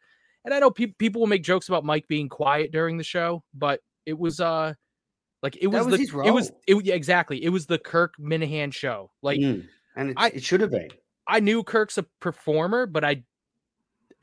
[0.45, 3.43] And I know pe- people will make jokes about Mike being quiet during the show,
[3.53, 4.73] but it was uh
[5.43, 7.43] like it was, was the it was it yeah, exactly.
[7.43, 9.11] It was the Kirk Minahan show.
[9.21, 9.67] Like Mm.
[9.95, 10.89] And it, I- it should have been.
[11.27, 13.23] I knew Kirk's a performer, but I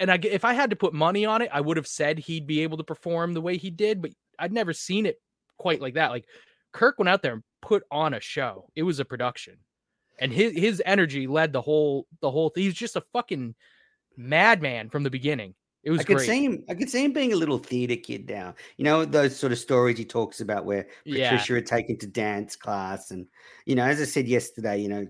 [0.01, 2.47] and I if I had to put money on it, I would have said he'd
[2.47, 5.21] be able to perform the way he did, but I'd never seen it
[5.57, 6.11] quite like that.
[6.11, 6.27] Like
[6.73, 8.69] Kirk went out there and put on a show.
[8.77, 9.57] It was a production.
[10.21, 12.65] And his his energy led the whole the whole thing.
[12.65, 13.55] He's just a fucking
[14.17, 15.55] madman from the beginning.
[15.85, 16.27] It was I could great.
[16.27, 16.65] see him.
[16.69, 18.55] I could see him being a little theater kid now.
[18.77, 21.31] You know those sort of stories he talks about where Yeah.
[21.31, 23.27] Patricia had taken to dance class, and
[23.65, 25.07] you know, as I said yesterday, you know,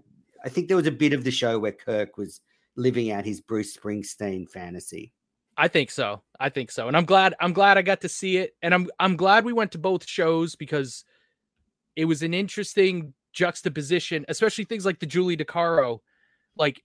[0.48, 2.40] I think there was a bit of the show where Kirk was
[2.74, 5.12] living out his Bruce Springsteen fantasy.
[5.58, 6.22] I think so.
[6.40, 6.88] I think so.
[6.88, 8.56] And I'm glad I'm glad I got to see it.
[8.62, 11.04] And I'm I'm glad we went to both shows because
[11.96, 15.98] it was an interesting juxtaposition, especially things like the Julie DiCaro.
[16.56, 16.80] Like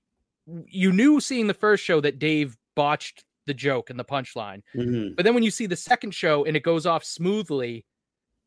[0.68, 4.62] you knew seeing the first show that Dave botched the joke and the punchline.
[4.76, 5.16] Mhm.
[5.16, 7.86] But then when you see the second show and it goes off smoothly,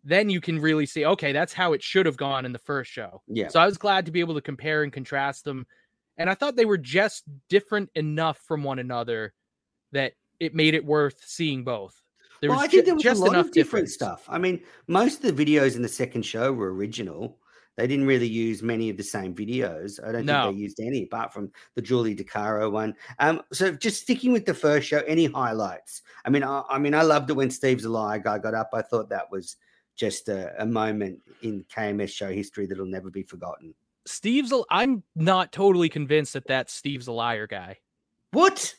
[0.07, 2.93] then you can really see, okay, that's how it should have gone in the first
[2.93, 3.23] show.
[3.27, 5.67] Yeah, So I was glad to be able to compare and contrast them.
[6.17, 9.35] And I thought they were just different enough from one another
[9.91, 12.01] that it made it worth seeing both.
[12.41, 13.95] There well, was I think there was just a lot enough of different difference.
[13.95, 14.25] stuff.
[14.29, 17.39] I mean, most of the videos in the second show were original.
[17.77, 20.03] They didn't really use many of the same videos.
[20.07, 20.45] I don't No.
[20.45, 22.95] think they used any apart from the Julie DiCaro one.
[23.19, 26.03] Um, so just sticking with the first show, any highlights?
[26.25, 28.71] I mean, I, I mean, I loved it when Steve's a liar guy got up.
[28.73, 29.57] I thought that was
[29.97, 33.75] just a, a moment in KMS show history that'll never be forgotten.
[34.07, 37.79] Steve's, a, I'm not totally convinced that that's Steve's a liar guy.
[38.31, 38.75] What?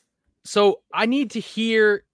[0.45, 2.05] So I need to hear,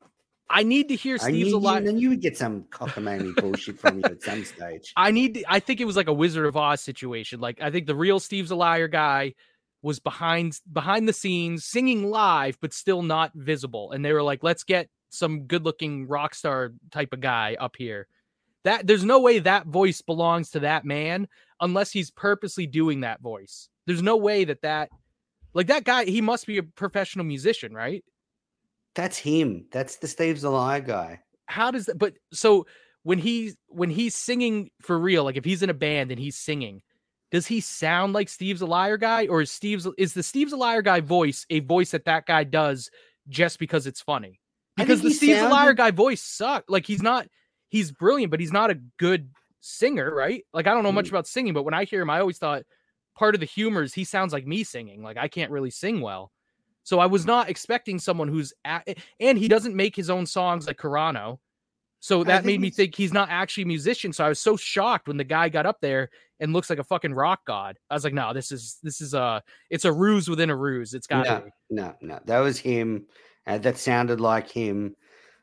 [0.50, 1.82] I need to hear Steve's a liar.
[1.82, 4.92] then you would get some cockamamie bullshit from you at some stage.
[4.96, 5.36] I need.
[5.36, 7.40] to- I think it was like a Wizard of Oz situation.
[7.40, 9.36] Like I think the real Steve's a liar guy
[9.84, 13.92] was behind behind the scenes singing live, but still not visible.
[13.92, 17.76] And they were like, "Let's get some good looking rock star type of guy up
[17.78, 18.08] here."
[18.64, 21.28] That there's no way that voice belongs to that man
[21.60, 23.70] unless he's purposely doing that voice.
[23.86, 24.90] There's no way that that
[25.54, 26.06] like that guy.
[26.06, 28.04] He must be a professional musician, right?
[28.96, 29.66] That's him.
[29.72, 31.20] That's the Steve's a liar guy.
[31.48, 32.66] how does that but so
[33.04, 36.38] when he's when he's singing for real like if he's in a band and he's
[36.38, 36.82] singing
[37.32, 40.58] does he sound like steve's a liar guy or is steve's is the steve's a
[40.58, 42.90] liar guy voice a voice that that guy does
[43.28, 44.40] just because it's funny
[44.78, 47.28] because the he steve's a liar guy voice sucked like he's not
[47.74, 49.30] he's brilliant but he's not a good
[49.62, 51.10] singer right like i don't know much Mm.
[51.10, 52.64] about singing but when i hear him i always thought
[53.16, 56.00] part of the humor is he sounds like me singing like i can't really sing
[56.02, 56.32] well
[56.86, 58.86] so I was not expecting someone who's at,
[59.18, 61.40] and he doesn't make his own songs like Carano.
[62.02, 64.12] So that made me think he's not actually a musician.
[64.12, 66.10] So I was so shocked when the guy got up there
[66.42, 67.80] and looks like a fucking rock god.
[67.90, 70.94] I was like, no, this is this is a it's a ruse within a ruse.
[70.94, 71.52] It's got no, be.
[71.70, 72.20] no, no.
[72.26, 73.06] That was him.
[73.48, 74.94] Uh, that sounded like him.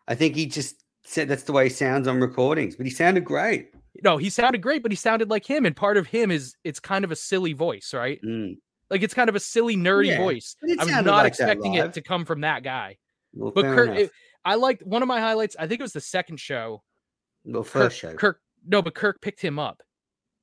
[0.06, 3.24] I think he just said that's the way he sounds on recordings, but he sounded
[3.24, 3.70] great.
[4.02, 5.66] No, he sounded great, but he sounded like him.
[5.66, 8.20] And part of him is it's kind of a silly voice, right?
[8.22, 8.56] Mm.
[8.88, 10.56] Like it's kind of a silly, nerdy Yeah, voice.
[10.62, 12.98] I was not like expecting it to come from that guy.
[13.34, 14.10] Well, But Kurt, it-
[14.44, 15.54] I liked one of my highlights.
[15.58, 16.82] I think it was the second show.
[17.44, 18.14] well, Kirk, first show.
[18.14, 19.82] Kirk, no, but Kirk picked him up.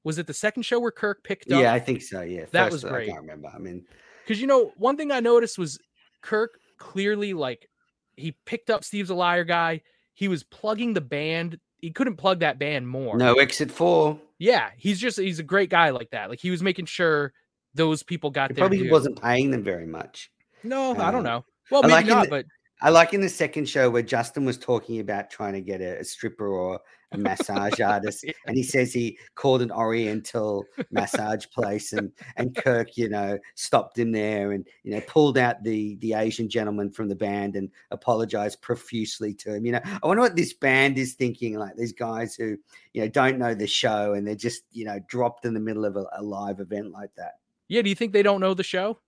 [0.03, 1.59] Was it the second show where Kirk picked up?
[1.61, 2.21] yeah, I think so.
[2.21, 3.09] Yeah, That first was great.
[3.09, 3.49] I can't remember.
[3.53, 3.85] I mean,
[4.23, 5.79] Because you know, one thing I noticed was
[6.21, 7.67] Kirk clearly like
[8.15, 9.81] he picked up Steve's a liar guy.
[10.17, 13.17] He was plugging the band he couldn't plug that band more.
[13.17, 14.19] No exit four.
[14.39, 16.29] Yeah, he's just he's a great guy like that.
[16.29, 17.33] Like he was making sure
[17.73, 18.91] those people got He their probably due.
[18.91, 20.31] wasn't paying them very much.
[20.63, 21.45] No, I uh, don't know.
[21.69, 22.45] Well, maybe like not, the- but
[22.81, 25.99] I like in the second show where Justin was talking about trying to get a,
[25.99, 26.79] a stripper or
[27.11, 28.33] a massage artist, Yeah.
[28.45, 33.97] and he says he called an Oriental massage place, and and Kirk, you know, stopped
[33.97, 37.69] him there, and you know, pulled out the the Asian gentleman from the band and
[37.91, 39.65] apologized profusely to him.
[39.65, 41.57] You know, I wonder what this band is thinking.
[41.57, 42.57] Like these guys who
[42.93, 45.85] you know don't know the show, and they're just you know dropped in the middle
[45.85, 47.39] of a, a live event like that.
[47.69, 47.81] yeah.
[47.81, 48.99] Do you think they don't know the show?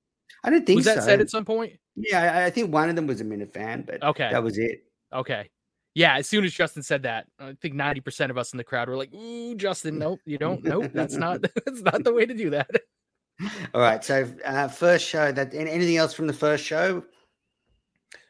[0.44, 1.06] I don't think Was that so.
[1.06, 1.74] said at some point?
[2.00, 4.30] Yeah, I, I think one of them was a minute fan, but Okay.
[4.32, 4.84] that was it.
[5.14, 5.50] Okay.
[5.96, 8.88] Yeah, as soon as Justin said that, I think 90% of us in the crowd
[8.88, 10.64] were like, "Ooh, Justin, nope, you don't.
[10.64, 12.70] Nope, that's not that's not the way to do that."
[13.74, 14.04] All right.
[14.04, 17.04] So uh, first show that anything else from the first show?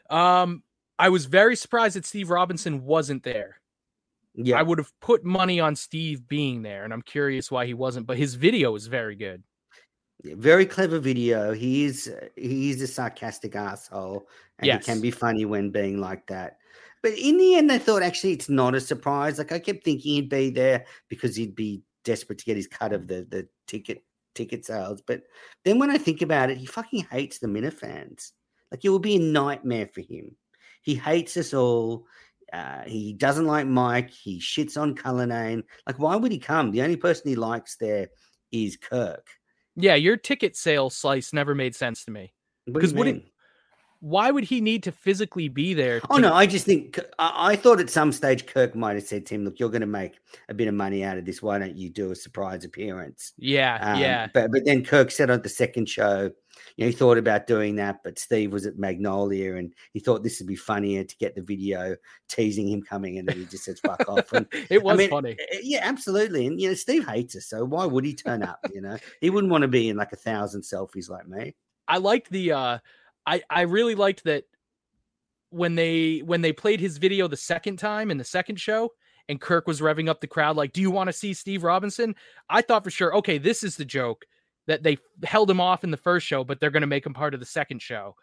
[0.09, 0.63] Um
[0.97, 3.61] I was very surprised that Steve Robinson wasn't there.
[4.35, 4.59] Yeah.
[4.59, 8.05] I would have put money on Steve being there, and I'm curious why he wasn't,
[8.05, 9.43] but his video is very good.
[10.23, 11.53] Very clever video.
[11.53, 14.27] He is he's a sarcastic asshole,
[14.59, 16.57] and he can be funny when being like that.
[17.01, 19.37] But in the end, I thought actually it's not a surprise.
[19.37, 22.93] Like I kept thinking he'd be there because he'd be desperate to get his cut
[22.93, 24.03] of the the ticket
[24.35, 25.01] ticket sales.
[25.01, 25.23] But
[25.63, 28.31] then when I think about it, he fucking hates the Minifans.
[28.71, 30.35] Like it will be a nightmare for him.
[30.81, 32.05] He hates us all.
[32.51, 34.09] Uh, he doesn't like Mike.
[34.09, 35.63] He shits on Cullinane.
[35.85, 36.71] Like, why would he come?
[36.71, 38.07] The only person he likes there
[38.51, 39.27] is Kirk.
[39.81, 42.33] Yeah, your ticket sales slice never made sense to me.
[42.65, 43.31] Because what do 'Cause you would it- mean?
[44.01, 45.99] Why would he need to physically be there?
[46.09, 49.03] Oh to- no, I just think I, I thought at some stage Kirk might have
[49.03, 50.13] said to him, "Look, you're going to make
[50.47, 51.41] a bit of money out of this.
[51.41, 54.27] Why don't you do a surprise appearance?" Yeah, Um, yeah.
[54.33, 56.31] But but then Kirk said on the second show,
[56.77, 60.23] you know, he thought about doing that, but Steve was at Magnolia and he thought
[60.23, 61.95] this would be funnier to get the video
[62.29, 65.33] teasing him coming, and then he just said, "Fuck off." And It was mean, funny.
[65.33, 66.47] uh, yeah, absolutely.
[66.47, 68.59] And you know, Steve hates us, so why would he turn up?
[68.73, 71.55] You know, he wouldn't want to be in like a thousand selfies like me.
[71.87, 72.77] I liked the uh
[73.29, 74.45] I I really liked that
[75.51, 78.91] when they when they played his video the second time in the second show
[79.27, 82.15] and Kirk was revving up the crowd like, "Do you want to see Steve Robinson?"
[82.49, 84.25] I thought for sure, okay, this is the joke
[84.65, 87.13] that they held him off in the first show, but they're going to make him
[87.13, 88.15] part of the second show.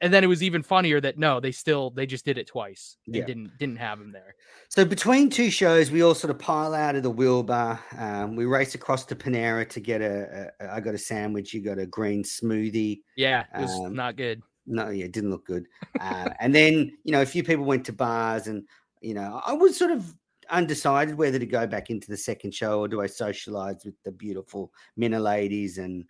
[0.00, 2.96] And then it was even funnier that no, they still they just did it twice.
[3.06, 3.26] They Yeah.
[3.26, 4.34] didn't didn't have him there.
[4.68, 7.78] So between two shows, we all sort of pile out of the Wilbur.
[7.96, 10.74] Um, we race across to Panera to get a, a.
[10.74, 11.54] I got a sandwich.
[11.54, 13.00] You got a green smoothie.
[13.16, 14.42] Yeah, it was Um, not good.
[14.66, 15.66] No, yeah, it didn't look good.
[16.00, 18.66] Uh, and then you know a few people went to bars, and
[19.00, 20.12] you know I was sort of
[20.50, 24.12] undecided whether to go back into the second show or do I socialize with the
[24.12, 26.04] beautiful Minna ladies and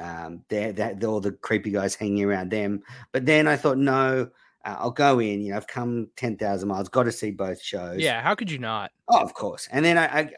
[0.00, 2.82] um, they're, they're all the creepy guys hanging around them.
[3.12, 4.30] But then I thought, no,
[4.64, 5.40] uh, I'll go in.
[5.42, 7.98] You know, I've come ten thousand miles, got to see both shows.
[7.98, 8.90] Yeah, how could you not?
[9.08, 9.68] Oh, of course.
[9.70, 10.30] And then I, I,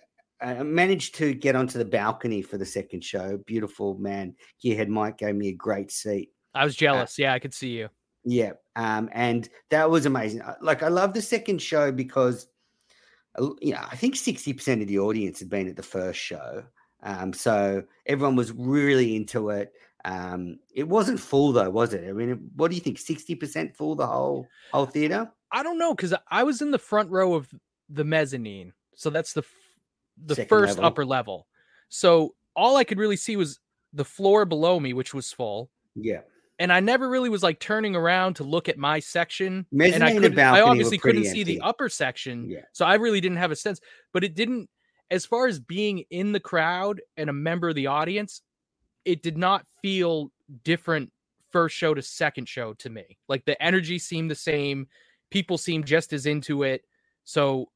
[0.59, 3.39] I managed to get onto the balcony for the second show.
[3.47, 4.35] Beautiful man.
[4.63, 6.31] Gearhead Mike gave me a great seat.
[6.55, 7.19] I was jealous.
[7.19, 7.89] yeah, I could see you.
[8.25, 8.53] Yeah.
[8.77, 10.43] Um, and that was amazing.
[10.43, 12.47] Uh, Like, I love the second show because,
[13.41, 16.63] uh, you know, I think 60% of the audience had been at the first show.
[17.03, 19.73] Um, so everyone was really into it.
[20.05, 22.09] Um, it wasn't full though, was it?
[22.09, 22.99] I mean, what do you think?
[22.99, 25.31] 60% full the whole whole theater?
[25.53, 27.49] I don't know because I was in the front row of
[27.89, 29.53] the mezzanine, so that's the f-
[30.25, 30.85] the Second first level.
[30.85, 31.47] upper level.
[31.89, 33.61] So all I could really see was
[33.93, 36.21] the floor below me, which was full, Yeah.
[36.59, 39.59] and I never really was like turning around to look at my section.
[39.59, 42.61] and Mezzanine I and couldn't, I obviously couldn't pretty see the upper section, Yeah.
[42.73, 43.81] so I really didn't have a sense.
[44.13, 44.69] But it didn't,
[45.13, 48.41] as far as being in the crowd and a member of the audience,
[49.05, 50.33] it did not feel
[50.65, 51.13] different
[51.51, 53.19] first show to second show to me.
[53.29, 54.89] Like the energy seemed the same,
[55.31, 56.85] people seemed just as into it.
[57.25, 57.69] So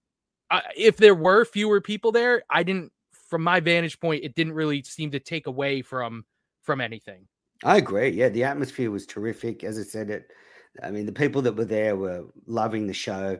[0.76, 2.90] if there were fewer people there, I didn't,
[3.28, 6.24] from my vantage point, it didn't really seem to take away from
[6.62, 7.26] from anything.
[7.64, 8.08] I agree.
[8.10, 9.62] Yeah, the atmosphere was terrific.
[9.62, 10.30] As I said, it.
[10.82, 13.38] I mean, the people that were there were loving the show.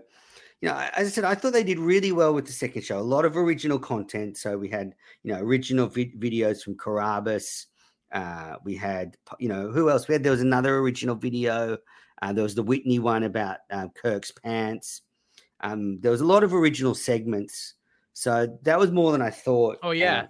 [0.60, 2.98] You know, as I said, I thought they did really well with the second show.
[2.98, 4.38] A lot of original content.
[4.38, 7.66] So we had, you know, original vid- videos from Carabas.
[8.10, 10.08] Uh, we had, you know, who else?
[10.08, 11.76] We had there was another original video.
[12.22, 15.02] Uh, there was the Whitney one about uh, Kirk's pants.
[15.60, 17.74] Um, there was a lot of original segments.
[18.14, 19.78] So that was more than I thought.
[19.82, 20.26] Oh yeah.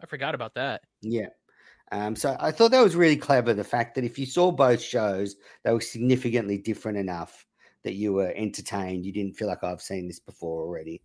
[0.00, 0.82] I forgot about that.
[1.02, 1.28] yeah.
[1.92, 3.54] Um, so I thought that was really clever.
[3.54, 7.44] The fact that if you saw both shows, they were significantly different enough
[7.84, 9.06] that you were entertained.
[9.06, 11.02] You didn't feel like "Oh, I've seen this before already.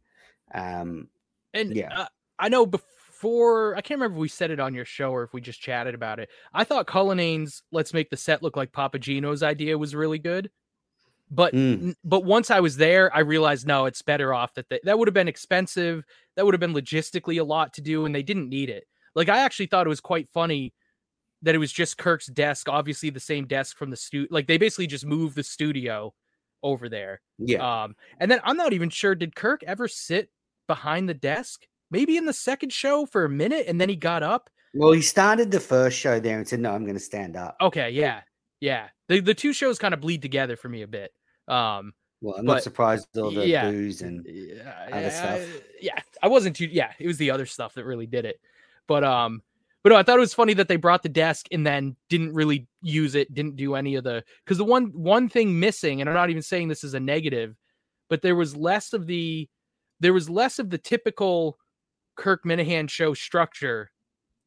[0.54, 1.10] Um,
[1.54, 1.96] And Yeah.
[1.96, 5.24] uh, I know before I can't remember if we said it on your show or
[5.24, 6.30] if we just chatted about it.
[6.54, 10.52] I thought Cullinane's "Let's make the set look like Papa Gino's" idea was really good.
[11.32, 11.94] But Mm.
[12.04, 15.08] but once I was there, I realized no, it's better off that they, that would
[15.08, 16.06] have been expensive.
[16.36, 18.86] That would have been logistically a lot to do, and they didn't need it.
[19.16, 20.74] Like I actually thought it was quite funny
[21.42, 24.28] that it was just Kirk's desk, obviously the same desk from the studio.
[24.32, 26.14] Like they basically just moved the studio
[26.64, 27.22] over there.
[27.38, 27.84] Yeah.
[27.84, 30.30] Um, and then I'm not even sure did Kirk ever sit
[30.68, 31.66] behind the desk?
[31.92, 34.50] Maybe in the second show for a minute, and then he got up.
[34.76, 37.56] well, he started the first show there and said, "No, I'm going to stand up."
[37.60, 38.22] Okay, yeah,
[38.60, 38.90] yeah.
[39.08, 41.12] The the two shows kind of bleed together for me a bit.
[41.48, 43.72] Um, Well, I'm but- not surprised all the yeah.
[43.72, 45.40] booze and yeah, other stuff.
[45.40, 46.68] I- yeah, I wasn't too.
[46.68, 48.40] Yeah, it was the other stuff that really did it.
[48.88, 49.42] But um,
[49.84, 52.34] but no, I thought it was funny that they brought the desk and then didn't
[52.34, 56.10] really use it, didn't do any of the because the one one thing missing, and
[56.10, 57.56] I'm not even saying this is a negative,
[58.10, 59.48] but there was less of the
[60.00, 61.58] there was less of the typical
[62.16, 63.92] Kirk Minihane show structure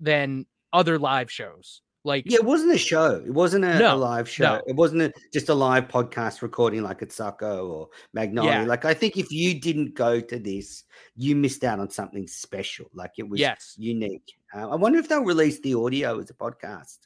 [0.00, 1.80] than other live shows.
[2.04, 3.22] Like yeah, it wasn't a show.
[3.24, 4.56] It wasn't a, No, a live show.
[4.56, 4.62] no.
[4.66, 8.50] It wasn't a, just a live podcast recording like at Sacco or Magnolia.
[8.50, 8.64] Yeah.
[8.64, 10.82] Like I think if you didn't go to this,
[11.14, 12.86] you missed out on something special.
[12.92, 14.34] Like it was yes, unique.
[14.52, 16.98] Uh, I wonder if they'll release the audio as a podcast.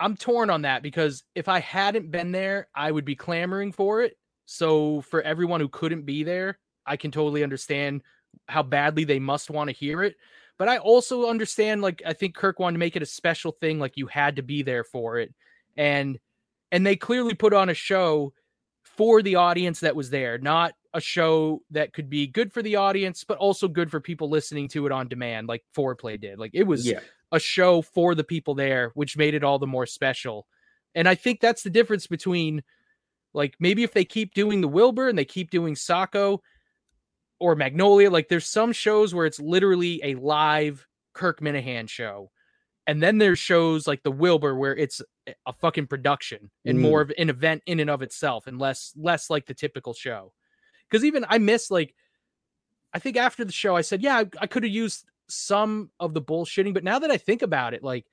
[0.00, 4.00] I'm torn on that because if I hadn't been there, I would be clamoring for
[4.02, 4.16] it.
[4.46, 8.02] So for everyone who couldn't be there, I can totally understand
[8.46, 10.16] how badly they must want to hear it.
[10.58, 13.78] But I also understand like I think Kirk wanted to make it a special thing
[13.78, 15.32] like you had to be there for it.
[15.76, 16.18] And
[16.72, 18.32] and they clearly put on a show
[18.82, 22.76] for the audience that was there, not a show that could be good for the
[22.76, 26.38] audience but also good for people listening to it on demand like Foreplay did.
[26.38, 27.00] Like it was Yeah.
[27.30, 30.46] a show for the people there, which made it all the more special.
[30.94, 32.64] And I think that's the difference between
[33.34, 36.42] like maybe if they keep doing the Wilbur and they keep doing Sacco
[37.40, 42.30] or Magnolia, like there's some shows where it's literally a live Kirk Minihane show.
[42.86, 45.02] And then there's shows like the Wilbur where it's
[45.46, 46.82] a fucking production and Mm.
[46.82, 50.32] more of an event in and of itself and less less like the typical show.
[50.90, 51.94] Cuz even I miss like
[52.94, 56.14] I think after the show I said, yeah, I, I could have used some of
[56.14, 58.06] the bullshitting, but now that I think about it, like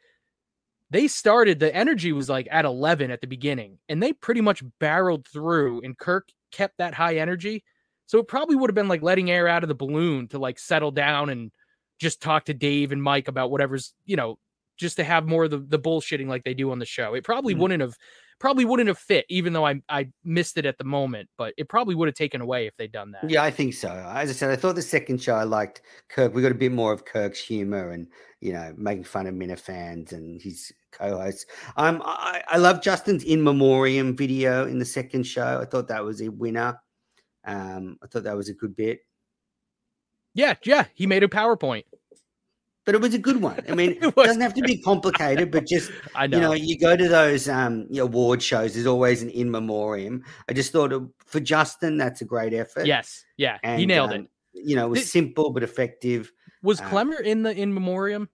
[0.90, 4.62] they started the energy was like at 11 at the beginning and they pretty much
[4.80, 7.64] barreled through and Kirk kept that high energy.
[8.08, 10.60] So it probably would have been like letting air out of the balloon to like
[10.60, 11.52] settle down and
[12.00, 14.38] just talk to Dave and Mike about whatever's, you know,
[14.78, 17.14] just to have more of the, the bullshitting like they do on the show.
[17.14, 17.60] It probably Mm.
[17.60, 17.96] wouldn't have
[18.38, 21.70] probably wouldn't have fit, even though I I missed it at the moment, but it
[21.70, 23.30] probably would have taken away if they'd done that.
[23.30, 23.88] Yeah, I think so.
[23.90, 26.34] As I said, I thought the second show I liked Kirk.
[26.34, 28.08] We got a bit more of Kirk's humor and
[28.42, 31.46] you know making fun of Minifans and his co-hosts.
[31.78, 35.60] Um, I, I love Justin's in memoriam video in the second show.
[35.62, 36.78] I thought that was a winner.
[37.46, 39.00] Um, I thought that was a good bit,
[40.34, 40.86] Yeah, yeah.
[40.96, 41.84] He made a PowerPoint.
[42.86, 43.60] but it was a good one.
[43.70, 46.38] I mean, It it doesn't have to be complicated, but just I know.
[46.38, 48.74] you know, you go to those um award shows.
[48.74, 50.24] There's always an in memoriam.
[50.50, 52.86] I just thought it, for Justin, that's a great effort.
[52.86, 53.58] yes, yeah.
[53.78, 54.28] he nailed um, it.
[54.54, 56.32] You know, it was Did- simple but effective.
[56.64, 58.28] Was uh, Clemmer in the in memoriam?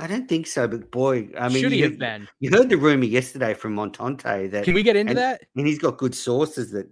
[0.00, 2.28] I don't think so, but boy, I mean, Should he you, have been?
[2.38, 5.42] you heard the rumor yesterday from Montante that, Can we get into and- that?
[5.56, 6.86] and he's got good sources that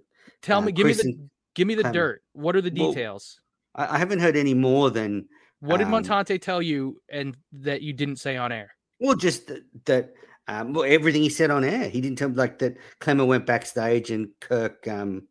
[0.45, 2.23] Tell uh, me, give me the give me the Clemmer- dirt.
[2.35, 3.41] What are the Well, details?
[3.75, 5.27] I, I haven't heard any more than
[5.61, 8.71] What did um, Montante tell you and that you didn't say on air?
[9.01, 10.15] well, just that, that
[10.47, 11.89] um, well, everything he said on air.
[11.89, 12.77] He didn't tell me like that.
[13.01, 15.27] Clemmer went backstage and Kirk, um,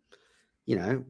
[0.66, 1.06] you know,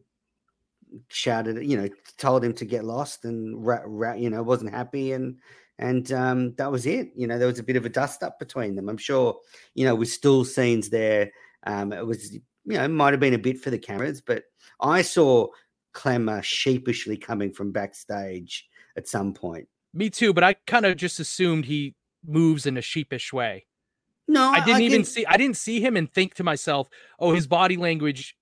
[1.08, 1.88] shouted, you know,
[2.18, 5.40] told him to get lost and ra- ra- you know wasn't happy and
[5.80, 7.12] and um, that was it.
[7.16, 8.90] You know, there was a bit of a dust up between them.
[8.90, 9.38] I'm sure,
[9.74, 11.32] you know, with still scenes there,
[11.66, 14.44] um, it was you know it might have been a bit for the cameras, but
[14.80, 15.48] I saw
[15.94, 19.68] Clemmer sheepishly coming from backstage at some point.
[19.94, 21.96] Me too, but I kind of just assumed he
[22.26, 23.66] moves in a sheepish way.
[24.28, 27.34] No, I didn't even can- see I didn't see him and think to myself, "Oh,
[27.34, 28.36] his body language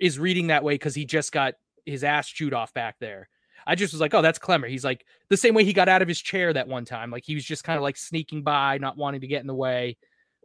[0.00, 1.54] is reading that way cuz he just got
[1.84, 3.28] his ass chewed off back there."
[3.66, 6.00] I just was like, "Oh, that's Clemmer." He's like the same way he got out
[6.00, 8.78] of his chair that one time, like he was just kind of like sneaking by,
[8.78, 9.98] not wanting to get in the way.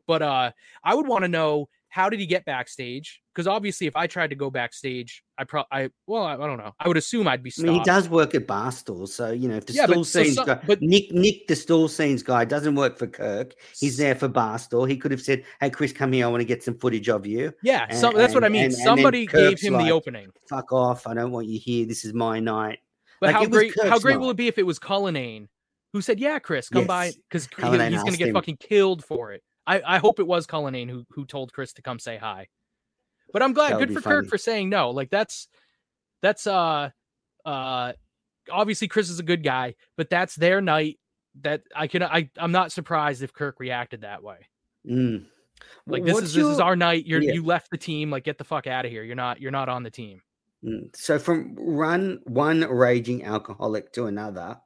[0.05, 0.51] But uh
[0.83, 3.21] I would want to know how did he get backstage?
[3.35, 6.57] Because obviously, if I tried to go backstage, I probably, I well, I, I don't
[6.57, 6.71] know.
[6.79, 7.67] I would assume I'd be I stopped.
[7.67, 10.23] mean, he does work at Barstool, so you know if the Yeah, but stool so
[10.23, 13.53] scenes some- guy, but- Nick Nick the stool scenes guy doesn't work for Kirk.
[13.79, 14.89] He's there for Barstool.
[14.89, 16.25] He could have said, "Hey, Chris, come here.
[16.25, 18.63] I want to get some footage of you." Yeah, And- some, that's what I mean.
[18.65, 20.29] and- and Somebody gave him like, the opening.
[20.49, 21.05] Fuck off!
[21.05, 21.85] I don't want you here.
[21.85, 22.79] This is my night.
[23.21, 25.47] But like, how great how Kirk's great will it be if it was Cullinane
[25.93, 29.43] who said, "Yeah, Chris, come by," because he's going to get fucking killed for it.
[29.65, 32.47] I, I hope it was Cullinane who who told Chris to come say hi.
[33.31, 33.77] But I'm glad.
[33.79, 34.91] Good be for Kirk for saying no.
[34.91, 35.47] Like that's
[36.21, 36.89] that's uh
[37.45, 37.93] uh
[38.51, 40.99] obviously Chris is a good guy, but that's their night.
[41.41, 44.47] That I can I I'm not surprised if Kirk reacted that way.
[44.87, 45.25] Mm.
[45.87, 47.05] Like this What's is this is our night.
[47.07, 47.33] You're Yeah.
[47.33, 48.11] you left the team.
[48.11, 49.03] Like get the fuck out of here.
[49.03, 50.21] You're not you're not on the team.
[50.63, 54.59] Mm, So from run one raging alcoholic to another,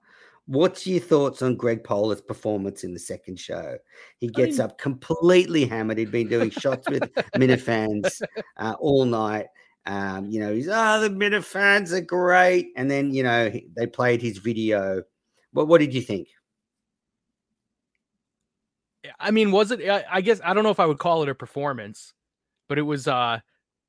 [0.48, 3.78] what's your thoughts on Greg Poehler's performance in the second show?
[4.18, 5.98] He gets mean- up completely hammered.
[5.98, 7.04] He'd been doing shots with
[7.36, 8.22] Minifans
[8.58, 9.48] uh, all night.
[9.86, 13.88] Um, you know, he's oh the Minifans are great, and then you know he, they
[13.88, 15.04] played his video.
[15.54, 16.28] What what did you think?
[19.20, 19.88] I mean, was it?
[19.88, 22.14] I, I guess I don't know if I would call it a performance,
[22.68, 23.08] but it was.
[23.08, 23.40] uh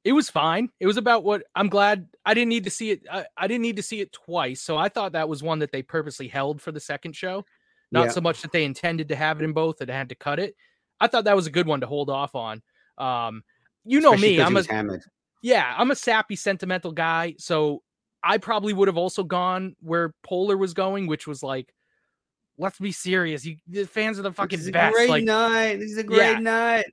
[0.04, 0.70] It was fine.
[0.80, 3.02] It was about what I'm glad I didn't need to see it.
[3.10, 5.72] I, I didn't need to see it twice, so I thought that was one that
[5.72, 7.44] they purposely held for the second show.
[7.90, 8.12] Not Yeah.
[8.12, 10.54] so much that they intended to have it in both and had to cut it.
[11.00, 12.62] I thought that was a good one to hold off on.
[12.96, 13.42] Um,
[13.84, 15.02] you know Especially me, I'm a hammered.
[15.42, 17.34] yeah, I'm a sappy, sentimental guy.
[17.38, 17.82] So
[18.22, 21.72] I probably would have also gone where Poehler was going, which was like,
[22.58, 23.44] let's be serious.
[23.44, 24.94] You the fans are the This fucking is a best.
[24.94, 25.76] great Like, night.
[25.78, 26.38] This is a great Yeah.
[26.38, 26.86] night.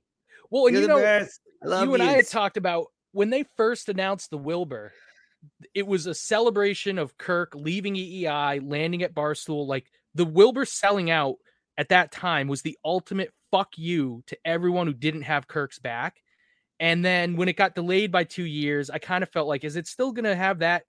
[0.50, 1.40] well, and You're you know, best.
[1.62, 2.86] I love you and I had talked about
[3.16, 4.92] when they first announced the Wilbur,
[5.72, 9.66] it was a celebration of Kirk leaving EEI, landing at Barstool.
[9.66, 11.36] Like the Wilbur selling out
[11.78, 16.16] at that time was the ultimate fuck you to everyone who didn't have Kirk's back.
[16.78, 19.76] And then when it got delayed by two years, I kind of felt like, is
[19.76, 20.84] it still going to have that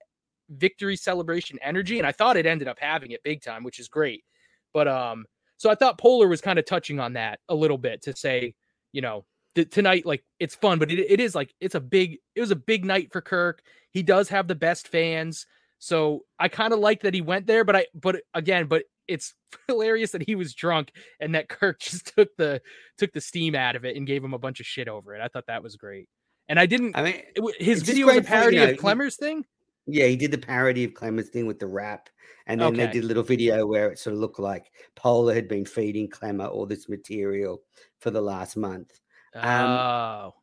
[0.49, 1.97] victory celebration energy?
[1.97, 4.25] And I thought it ended up having it big time, which is great.
[4.73, 5.23] But um,
[5.55, 8.53] so I thought Poehler was kind of touching on that a little bit to say,
[8.91, 9.23] you know,
[9.57, 12.51] th- tonight like it's fun, but it, it is like it's a big it was
[12.51, 13.61] a big night for Kirk.
[13.91, 15.45] He does have the best fans,
[15.79, 17.63] so I kind of like that he went there.
[17.63, 19.33] But I but again, but it's
[19.67, 22.61] hilarious that he was drunk and that Kirk just took the
[22.97, 25.21] took the steam out of it and gave him a bunch of shit over it.
[25.21, 26.07] I thought that was great,
[26.47, 26.95] and I didn't.
[26.95, 29.43] I mean, it his video was a great for, you parody of Clemmer's thing.
[29.87, 32.09] Yeah, he did the parody of Clemmer's thing with the rap.
[32.45, 35.47] And then they did a little video where it sort of looked like Poehler had
[35.49, 37.61] been feeding Clemmer all this material
[37.99, 38.99] for the last month.
[39.41, 40.33] Um, oh,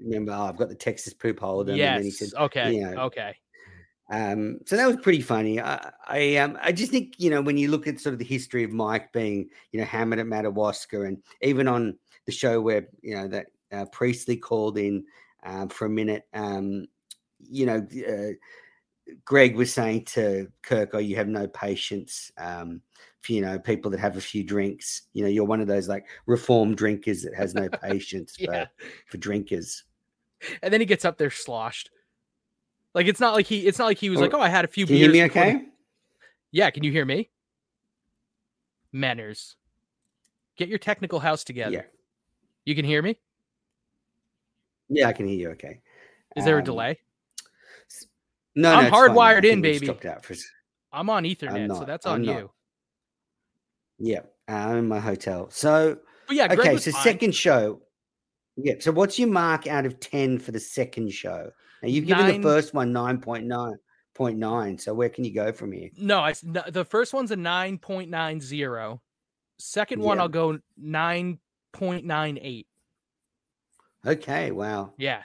[0.00, 1.68] Remember, oh, I've got the Texas poop hold.
[1.68, 2.18] And then he yes.
[2.18, 2.74] said, okay.
[2.74, 3.34] you know, okay.
[4.10, 5.60] um, so that was pretty funny.
[5.60, 8.24] I, I, um, I just think you know when you look at sort of the
[8.24, 12.88] history of Mike being you know hammered at Madawaska, and even on the show where
[13.02, 15.04] you know that uh, Priestley called in
[15.42, 16.86] um, for a minute, um,
[17.40, 18.32] you know, uh,
[19.24, 22.82] Greg was saying to Kirk, "Oh, you have no patience um,
[23.26, 25.02] you know people that have a few drinks.
[25.12, 28.66] You know, you're one of those like reformed drinkers that has no patience Yeah.
[28.66, 28.70] for
[29.06, 29.84] for drinkers."
[30.62, 31.90] And then he gets up there sloshed.
[32.94, 34.64] Like it's not like he it's not like he was Or- like, oh, I had
[34.64, 35.14] a few Can you beers.
[35.14, 35.30] hear me?
[35.30, 35.64] Okay.
[36.52, 37.28] Yeah, can you hear me?
[38.92, 39.56] Manners.
[40.56, 41.72] Get your technical house together.
[41.72, 41.82] Yeah.
[42.64, 43.16] You can hear me?
[44.88, 45.50] Yeah, I can hear you.
[45.50, 45.80] Okay.
[46.36, 46.98] Is there a Um, delay?
[48.54, 49.86] No, I'm no, hardwired in, baby.
[49.86, 50.34] dropped out for
[50.92, 51.86] I'm on Ethernet, so not.
[51.86, 52.38] that's I'm on not.
[52.38, 52.50] you.
[53.98, 55.50] Yeah, I'm in my hotel.
[55.50, 57.02] So, But yeah, Greg okay, so fine.
[57.02, 57.82] second show.
[58.56, 58.74] Yeah.
[58.80, 61.50] So, what's your mark out of 10 for the second show?
[61.82, 62.40] Now, you've given Nine.
[62.40, 64.80] the first one 9.9.9.
[64.80, 65.90] So, where can you go from here?
[65.96, 69.00] No, I, the first one's a 9.90.
[69.60, 70.22] Second one, Yeah.
[70.22, 72.66] I'll go 9.98.
[74.06, 74.50] Okay.
[74.52, 74.92] Wow.
[74.96, 75.22] Yeah.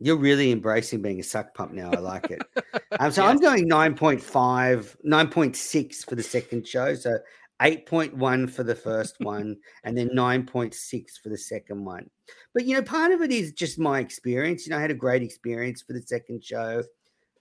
[0.00, 1.90] You're really embracing being a suck pump now.
[1.92, 2.42] I like it.
[2.98, 3.30] um, so, Yes.
[3.30, 6.94] I'm going 9.5, 9.6 for the second show.
[6.94, 7.18] So,
[7.60, 12.08] 8.1 for the first one, and then 9.6 for the second one.
[12.54, 14.66] But, you know, part of it is just my experience.
[14.66, 16.82] You know, I had a great experience for the second show,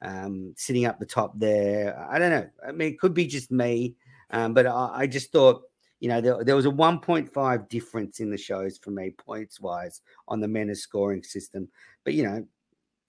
[0.01, 1.97] um, sitting up the top there.
[2.09, 2.49] I don't know.
[2.67, 3.95] I mean, it could be just me,
[4.31, 5.63] um, but I, I just thought,
[5.99, 10.01] you know, there, there was a 1.5 difference in the shows for me, points wise,
[10.27, 11.67] on the men's scoring system.
[12.05, 12.45] But, you know,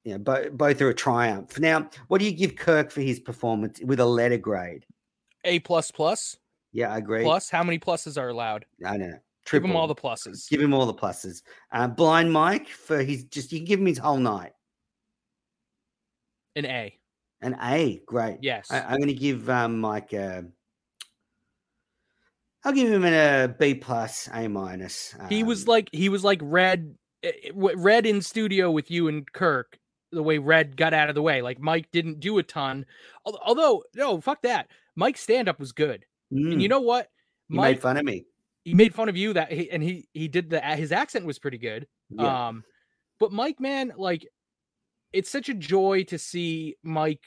[0.04, 1.58] you know, both, both are a triumph.
[1.58, 4.86] Now, what do you give Kirk for his performance with a letter grade?
[5.44, 6.36] A plus plus
[6.72, 7.22] Yeah, I agree.
[7.22, 7.48] plus.
[7.48, 8.64] How many pluses are allowed?
[8.84, 9.18] I don't know.
[9.50, 10.48] Give him all the pluses.
[10.48, 11.42] Give him all the pluses.
[11.72, 14.52] Uh, Blind Mike for his just you can give him his whole night.
[16.56, 16.96] An A.
[17.42, 18.38] An A, great.
[18.42, 18.70] Yes.
[18.70, 20.12] I, I'm going to give um, Mike.
[20.12, 20.44] A,
[22.64, 25.14] I'll give him a B plus, A minus.
[25.28, 29.08] he was um, like he was like red eh, eh, red in studio with you
[29.08, 29.78] and kirk
[30.12, 32.84] the way red got out of the way like mike didn't do a ton
[33.24, 37.08] although no fuck that mike's stand-up was good and you mm, know what
[37.48, 38.24] he mike made fun of me.
[38.64, 41.38] he made fun of you that he, and he he did the his accent was
[41.38, 42.48] pretty good Yeah.
[42.48, 42.64] um
[43.20, 44.26] but mike man like
[45.12, 47.22] it's such a joy to see mike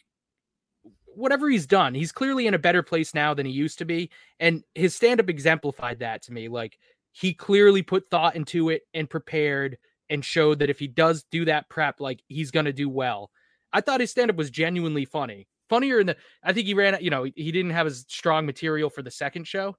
[1.16, 4.10] whatever he's done he's clearly in a better place now than he used to be
[4.40, 6.78] and his stand-up exemplified that to me like
[7.12, 9.78] he clearly put thought into it and prepared
[10.10, 13.30] and showed that if he does do that prep like he's going to do well
[13.72, 17.10] i thought his stand-up was genuinely funny funnier in the i think he ran you
[17.10, 19.76] know he didn't have as strong material for the second show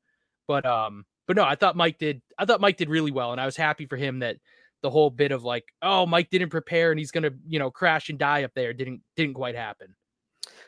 [0.46, 2.20] but um but no, I thought Mike did.
[2.38, 4.36] I thought Mike did really well, and I was happy for him that
[4.82, 8.10] the whole bit of like, oh, Mike didn't prepare and he's gonna, you know, crash
[8.10, 9.94] and die up there didn't didn't quite happen.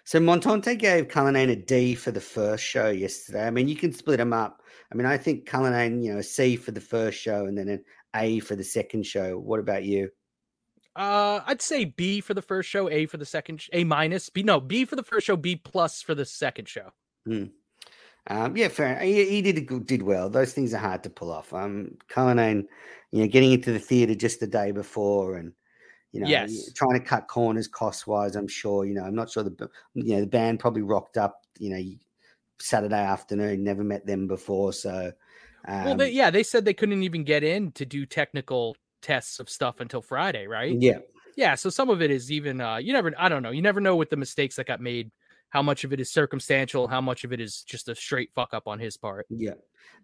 [0.06, 3.44] So Montante gave Cullinane a D for the first show yesterday.
[3.44, 4.62] I mean, you can split them up.
[4.92, 7.68] I mean, I think Cullinane, you know, a C for the first show and then
[7.68, 7.84] an
[8.14, 9.36] A for the second show.
[9.36, 10.10] What about you?
[10.94, 14.44] Uh, I'd say B for the first show, A for the second, A minus, B
[14.44, 16.92] no, B for the first show, B plus for the second show.
[17.26, 17.46] Hmm.
[18.28, 19.00] Um, yeah, fair.
[19.00, 20.30] He, he, did did well.
[20.30, 21.52] Those things are hard to pull off.
[21.52, 22.68] Um, Cullinane,
[23.10, 25.52] you know, getting into the theater just the day before, and
[26.12, 26.72] you know, yes.
[26.72, 28.36] trying to cut corners cost wise.
[28.36, 28.84] I'm sure.
[28.84, 31.42] You know, I'm not sure the you know the band probably rocked up.
[31.58, 31.82] You know,
[32.58, 33.64] Saturday afternoon.
[33.64, 35.12] Never met them before, so.
[35.68, 39.40] Um, well, they, yeah, they said they couldn't even get in to do technical tests
[39.40, 40.74] of stuff until Friday, right?
[40.78, 40.98] Yeah.
[41.36, 41.54] Yeah.
[41.54, 43.50] So some of it is even uh you never I don't know.
[43.50, 45.10] You never know with the mistakes that got made,
[45.50, 48.52] how much of it is circumstantial, how much of it is just a straight fuck
[48.52, 49.26] up on his part.
[49.28, 49.54] Yeah.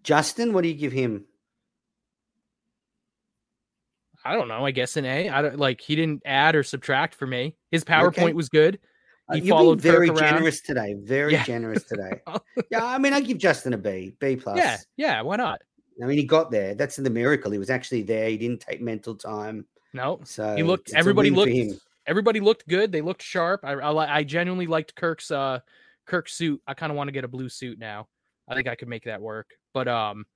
[0.03, 1.25] Justin, what do you give him?
[4.25, 4.65] I don't know.
[4.65, 5.29] I guess an A.
[5.29, 7.57] I don't like he didn't add or subtract for me.
[7.71, 8.33] His PowerPoint okay.
[8.33, 8.79] was good.
[9.29, 10.95] Uh, he uh, followed very generous today.
[10.99, 11.45] Very yeah.
[11.45, 12.21] generous today.
[12.71, 14.57] yeah, I mean, I give Justin a B, B plus.
[14.57, 15.23] Yeah, yeah.
[15.23, 15.61] Why not?
[16.03, 16.75] I mean, he got there.
[16.75, 17.51] That's the miracle.
[17.51, 18.29] He was actually there.
[18.29, 19.67] He didn't take mental time.
[19.93, 20.93] No, so he looked.
[20.95, 21.81] everybody looked.
[22.07, 22.91] Everybody looked good.
[22.91, 23.61] They looked sharp.
[23.65, 25.61] I, I, I genuinely liked Kirk's uh
[26.07, 26.61] Kirk's suit.
[26.67, 28.09] I kind of want to get a blue suit now.
[28.49, 29.51] I think I could make that work.
[29.73, 30.27] But um,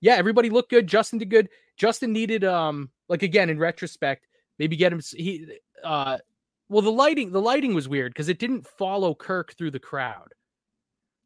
[0.00, 0.86] yeah, everybody looked good.
[0.86, 1.48] Justin did good.
[1.76, 4.26] Justin needed um, like again in retrospect,
[4.58, 5.00] maybe get him.
[5.16, 6.18] He uh,
[6.68, 10.32] well the lighting the lighting was weird because it didn't follow Kirk through the crowd.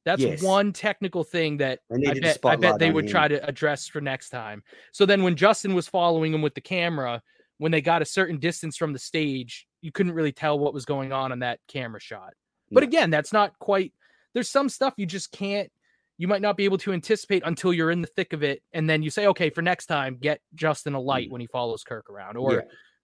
[0.04, 0.42] That's yes.
[0.42, 3.10] one technical thing that I bet, I bet they would him.
[3.10, 4.64] try to address for next time.
[4.92, 7.22] So then when Justin was following him with the camera,
[7.58, 10.84] when they got a certain distance from the stage, you couldn't really tell what was
[10.84, 12.32] going on on that camera shot.
[12.72, 13.92] But again, that's not quite
[14.34, 15.70] there's some stuff you just can't
[16.18, 18.88] you might not be able to anticipate until you're in the thick of it and
[18.88, 21.32] then you say okay for next time get Justin a light mm.
[21.32, 22.60] when he follows Kirk around or yeah.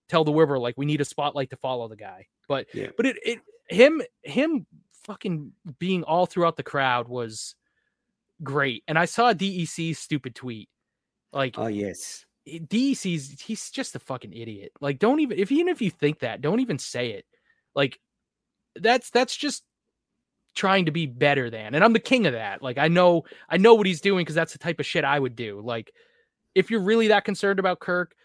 [0.09, 2.27] tell the Wilbur like we need a spotlight to follow the guy.
[2.47, 2.89] But yeah.
[2.97, 3.39] but it it
[3.69, 4.67] him him
[5.05, 7.55] fucking being all throughout the crowd was
[8.43, 8.85] great.
[8.87, 10.69] And I saw DEC's stupid tweet.
[11.33, 14.73] Like, oh yes, DEC's he's just a fucking idiot.
[14.81, 17.27] Like, don't even if even if you think that, don't even say it.
[17.75, 17.99] Like,
[18.77, 19.65] that's that's just
[20.59, 21.77] trying to be better than.
[21.77, 22.63] And I'm the king of that.
[22.63, 25.19] Like, I know I know what he's doing because that's the type of shit I
[25.19, 25.61] would do.
[25.65, 25.93] Like,
[26.55, 28.17] if you're really that concerned about Kirk,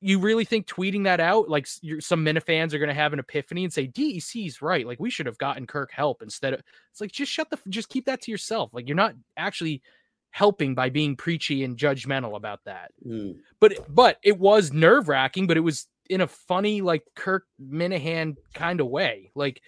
[0.00, 3.64] you really think tweeting that out, like some Minifans are going to have an epiphany
[3.64, 7.12] and say DEC's right, like we should have gotten Kirk help instead of it's like
[7.12, 8.70] just shut the just keep that to yourself.
[8.72, 9.82] Like you're not actually
[10.30, 12.92] helping by being preachy and judgmental about that.
[13.06, 13.36] Mm.
[13.60, 18.36] But but it was nerve wracking, but it was in a funny like Kirk Minihane
[18.54, 19.30] kind of way.
[19.34, 19.60] Like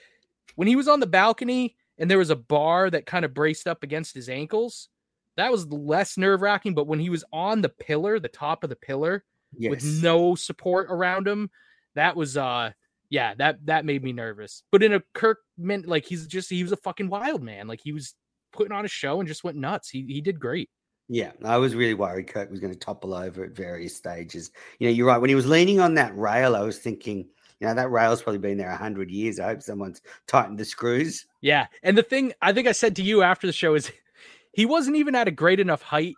[0.57, 3.67] when he was on the balcony and there was a bar that kind of braced
[3.67, 4.89] up against his ankles,
[5.37, 6.75] that was less nerve wracking.
[6.75, 9.25] But when he was on the pillar, the top of the pillar
[9.57, 9.71] yes.
[9.71, 11.51] with no support around him.
[11.95, 12.73] That was uh
[13.11, 14.63] yeah, that that made me nervous.
[14.71, 17.67] But in a Kirk meant like he's just he was a fucking wild man.
[17.67, 18.15] Like he was
[18.53, 19.89] putting on a show and just went nuts.
[19.89, 20.69] He he did great.
[21.09, 24.51] Yeah, I was really worried Kirk was going to topple over at various stages.
[24.79, 25.17] You know, you're right.
[25.17, 27.29] When he was leaning on that rail, I was thinking,
[27.61, 29.41] you know, that rail's probably been there a hundred years.
[29.41, 31.27] I hope someone's tightened the screws.
[31.41, 33.91] Yeah, and the thing I think I said to you after the show is,
[34.53, 36.15] he wasn't even at a great enough height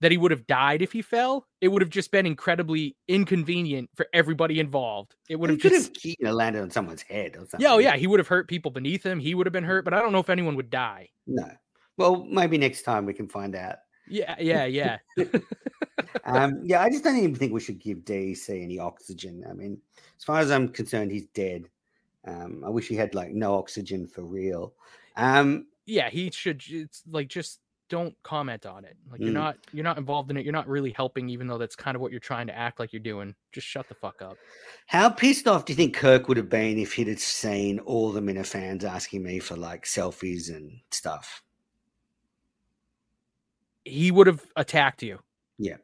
[0.00, 1.46] that he would have died if he fell.
[1.60, 5.14] It would have just been incredibly inconvenient for everybody involved.
[5.28, 7.60] It would have just have, you know, landed on someone's head or something.
[7.60, 9.20] Yeah, oh yeah, he would have hurt people beneath him.
[9.20, 11.10] He would have been hurt, but I don't know if anyone would die.
[11.26, 11.48] No.
[11.96, 13.76] Well, maybe next time we can find out.
[14.08, 14.98] Yeah, yeah, yeah.
[16.24, 19.44] um, yeah, I just don't even think we should give DEC any oxygen.
[19.48, 19.78] I mean,
[20.18, 21.68] as far as I'm concerned, he's dead.
[22.26, 24.74] Um, I wish he had like no oxygen for real.
[25.16, 26.62] Um, yeah, he should.
[26.68, 27.60] It's like just
[27.92, 28.96] don't comment on it.
[29.10, 29.24] Like mm.
[29.24, 30.44] you're not you're not involved in it.
[30.44, 32.90] You're not really helping, even though that's kind of what you're trying to act like
[32.90, 33.34] you're doing.
[33.52, 34.38] Just shut the fuck up.
[34.86, 38.10] How pissed off do you think Kirk would have been if he'd have seen all
[38.10, 41.42] the Minifans asking me for like selfies and stuff?
[43.84, 45.18] He would have attacked you.
[45.58, 45.76] Yeah.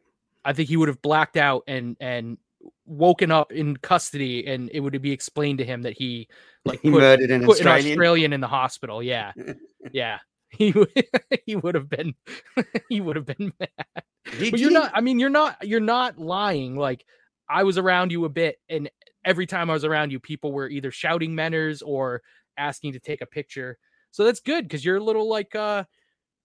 [0.48, 2.38] I think he would have blacked out and and
[2.86, 6.26] woken up in custody and it would be explained to him that he
[6.64, 7.86] like he put, murdered an put Australian.
[7.86, 9.02] an Australian in the hospital.
[9.02, 9.32] Yeah.
[9.92, 10.18] yeah.
[10.48, 10.74] he
[11.46, 12.14] he would have been
[12.88, 14.02] he would have been mad.
[14.38, 14.90] Did but you're not.
[14.94, 15.66] I mean, you're not.
[15.66, 16.76] You're not lying.
[16.76, 17.04] Like
[17.48, 18.90] I was around you a bit, and
[19.24, 22.22] every time I was around you, people were either shouting manners or
[22.56, 23.76] asking to take a picture.
[24.10, 25.84] So that's good because you're a little like uh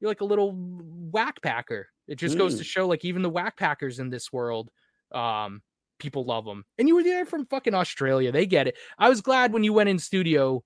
[0.03, 1.87] you're like a little whack packer.
[2.09, 2.39] It just mm.
[2.39, 2.67] goes to mm.
[2.67, 4.69] show like even the whack packers in this world,
[5.13, 5.61] um,
[5.97, 6.65] people love them.
[6.77, 8.33] And you were there from fucking Australia.
[8.33, 8.75] They get it.
[8.99, 10.61] I was glad when you went in studio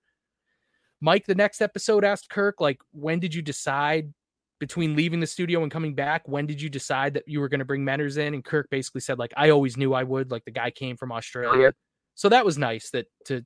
[1.01, 4.11] Mike, the next episode asked Kirk, like, when did you decide
[4.59, 6.27] between leaving the studio and coming back?
[6.27, 8.33] When did you decide that you were going to bring Menners in?
[8.33, 10.31] And Kirk basically said, like, I always knew I would.
[10.31, 11.73] Like the guy came from Australia,
[12.15, 12.89] so that was nice.
[12.89, 13.45] That to,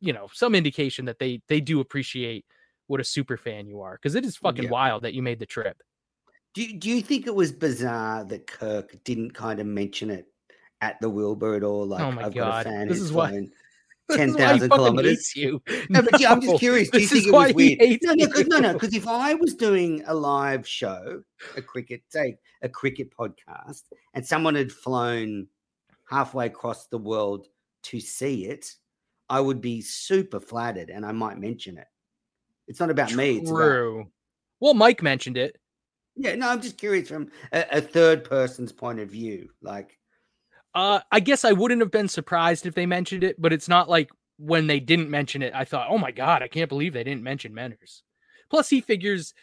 [0.00, 2.44] you know, some indication that they they do appreciate
[2.86, 4.70] what a super fan you are because it is fucking Yeah.
[4.70, 5.82] wild that you made the trip.
[6.54, 10.26] Do you, do you think it was bizarre that Kirk didn't kind of mention it
[10.82, 11.82] at the Wilbur at all?
[11.82, 12.64] Oh like, Oh my I've God.
[12.64, 13.48] got a fan This who's is why- ten
[14.28, 15.32] is why he thousand kilometers.
[15.34, 15.62] You.
[15.88, 16.90] No, but yeah, I'm just curious.
[16.90, 17.78] Do you think it was weird?
[18.02, 18.72] No, no, no, no.
[18.74, 21.22] Because if I was doing a live show,
[21.56, 25.46] a cricket, say a cricket podcast, and someone had flown
[26.10, 27.46] halfway across the world
[27.84, 28.74] to see it,
[29.30, 31.86] I would be super flattered, and I might mention it.
[32.68, 33.38] It's not about me.
[33.38, 34.06] It's about True.
[34.60, 35.56] Well, Mike mentioned it.
[36.16, 36.34] yeah.
[36.34, 39.48] No, I'm just curious from a, a third person's point of view.
[39.60, 39.98] Like,
[40.74, 43.88] Uh, I guess I wouldn't have been surprised if they mentioned it, but it's not
[43.88, 47.04] like when they didn't mention it, I thought, oh my god, I can't believe they
[47.04, 48.02] didn't mention Menners.
[48.50, 49.34] Plus, he figures,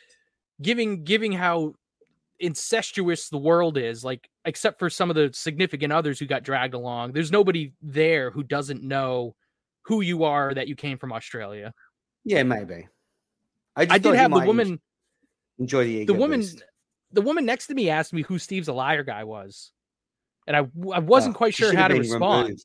[0.61, 1.73] giving giving how
[2.39, 6.73] incestuous the world is, like except for some of the significant others who got dragged
[6.73, 9.35] along, there's nobody there who doesn't know
[9.83, 11.73] who you are that you came from Australia.
[12.23, 12.87] yeah, maybe.
[13.79, 14.79] I, I did have the woman,
[15.57, 16.43] enjoy the the woman,
[17.11, 19.71] the woman next to me asked me who Steve's a liar guy was,
[20.47, 22.59] and I I wasn't Oh, quite sure how to respond.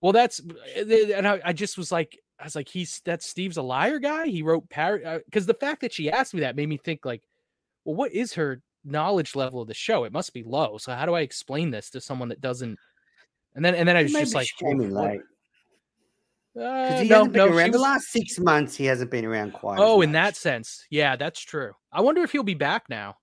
[0.00, 0.40] Well, that's
[0.76, 4.26] and I, I just was like, I was like, he's that's Steve's a liar guy.
[4.28, 7.04] He wrote par uh, because the fact that she asked me that made me think
[7.04, 7.22] like,
[7.84, 10.04] well, what is her knowledge level of the show?
[10.04, 10.78] It must be low.
[10.78, 12.78] So how do I explain this to someone that doesn't?
[13.54, 15.20] And then and then I was Maybe just like, she came in "Well, what- late.
[16.60, 17.70] Uh, he no, hasn't been no, around.
[17.72, 19.78] The was- last six months, he hasn't been around quite.
[19.78, 21.72] oh, in that sense, yeah, that's true.
[21.92, 23.16] I wonder if he'll be back now.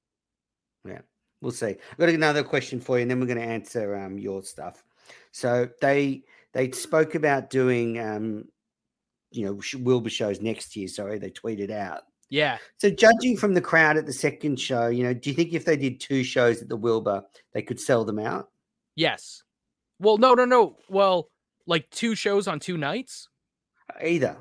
[0.86, 1.02] Yeah,
[1.42, 1.76] we'll see.
[1.92, 4.84] I've got another question for you, and then we're going to answer um, your stuff.
[5.32, 6.24] So they
[6.54, 8.46] they spoke about doing, um,
[9.32, 10.88] you know, Wilbur shows next year.
[10.88, 12.04] Sorry, they tweeted out.
[12.30, 15.54] Yeah, So judging from the crowd at the second show, you know, do you think
[15.54, 17.24] if they did two shows at the Wilbur,
[17.54, 18.50] they could sell them out?
[18.98, 19.44] yes.
[20.00, 20.76] Well, no, no, no.
[20.90, 21.30] Well,
[21.68, 23.28] like two shows on two nights.
[24.04, 24.38] Either.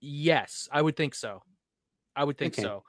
[0.00, 1.42] Yes, I would think so.
[2.14, 2.62] I would think Okay.
[2.62, 2.84] so.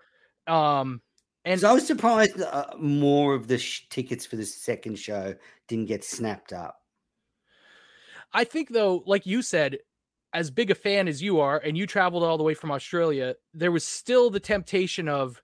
[0.53, 1.01] Um,
[1.45, 5.36] and And I was surprised uh, more of the sh- tickets for the second show
[5.68, 6.78] didn't get snapped up.
[8.34, 9.78] I think though, like you said,
[10.34, 13.36] as big a fan as you are, and you traveled all the way from Australia,
[13.53, 15.41] there was still the temptation of,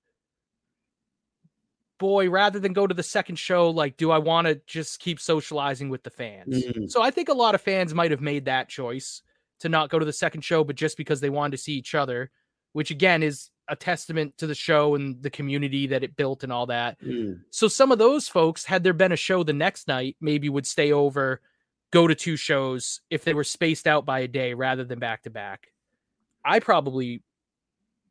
[2.03, 5.21] boy, rather than go to the second show, like, do I want to just keep
[5.21, 6.65] socializing with the fans?
[6.65, 6.91] Mm.
[6.91, 9.21] So I think a lot of fans might have made that choice
[9.61, 11.95] to not go to the second show, but just because they wanted to see each
[11.95, 12.29] other,
[12.73, 16.51] which again is a testament to the show and the community that it built and
[16.51, 16.99] all that.
[16.99, 17.39] Mm.
[17.51, 20.67] So some of those folks, had there been a show the next night, maybe would
[20.67, 21.39] stay over,
[21.91, 25.23] go to two shows if they were spaced out by a day rather than back
[25.23, 25.71] to back.
[26.43, 27.21] I probably,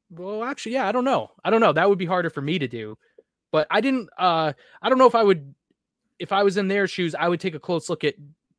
[0.08, 1.30] well, actually, yeah, I don't know.
[1.44, 1.74] I don't know.
[1.74, 2.96] That would be harder for me to do.
[3.52, 4.08] But I didn't.
[4.18, 5.54] uh I don't know if I would,
[6.18, 8.14] if I was in their shoes, I would take a close look at.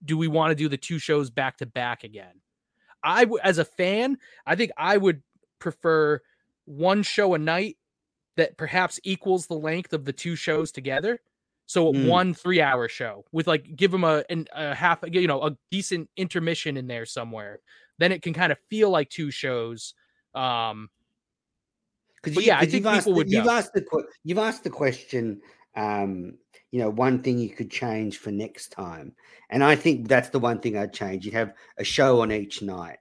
[0.06, 2.42] Do we want to do the two shows back to back again?
[3.04, 5.22] I, as a fan, I think I would
[5.60, 6.22] prefer
[6.66, 7.78] one show a night
[8.38, 11.20] that perhaps equals the length of the two shows together.
[11.66, 12.08] So Mm.
[12.08, 15.58] one three hour show with like give them a, an, a half, you know, a
[15.72, 17.60] decent intermission in there somewhere.
[17.98, 19.94] Then it can kind of feel like two shows.
[20.36, 20.90] Um,
[22.24, 24.70] Because yeah, I think you've asked, people the- would you've asked the you've asked the
[24.70, 25.42] question.
[25.76, 26.38] Um,
[26.72, 29.14] you know, one thing you could change for next time,
[29.50, 31.26] and I think that's the one thing I'd change.
[31.26, 32.98] You'd have a show on each night,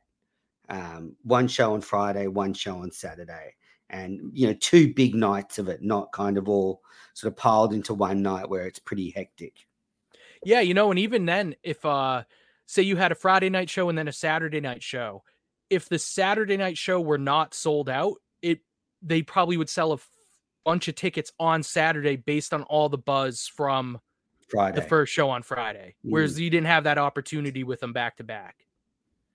[0.68, 3.54] um, one show on Friday, one show on Saturday,
[3.88, 6.82] and you know, two big nights of it, not kind of all
[7.14, 9.54] sort of piled into one night where it's pretty hectic.
[10.44, 12.24] Yeah, you know, and even then, if uh
[12.66, 15.22] say you had a Friday night show and then a Saturday night show,
[15.70, 18.60] if the Saturday night show were not sold out, it
[19.02, 20.08] they probably would sell a f-
[20.64, 24.00] bunch of tickets on Saturday based on all the buzz from
[24.48, 25.94] Friday, the first show on Friday.
[26.02, 28.56] Whereas you didn't have that opportunity with them back to back.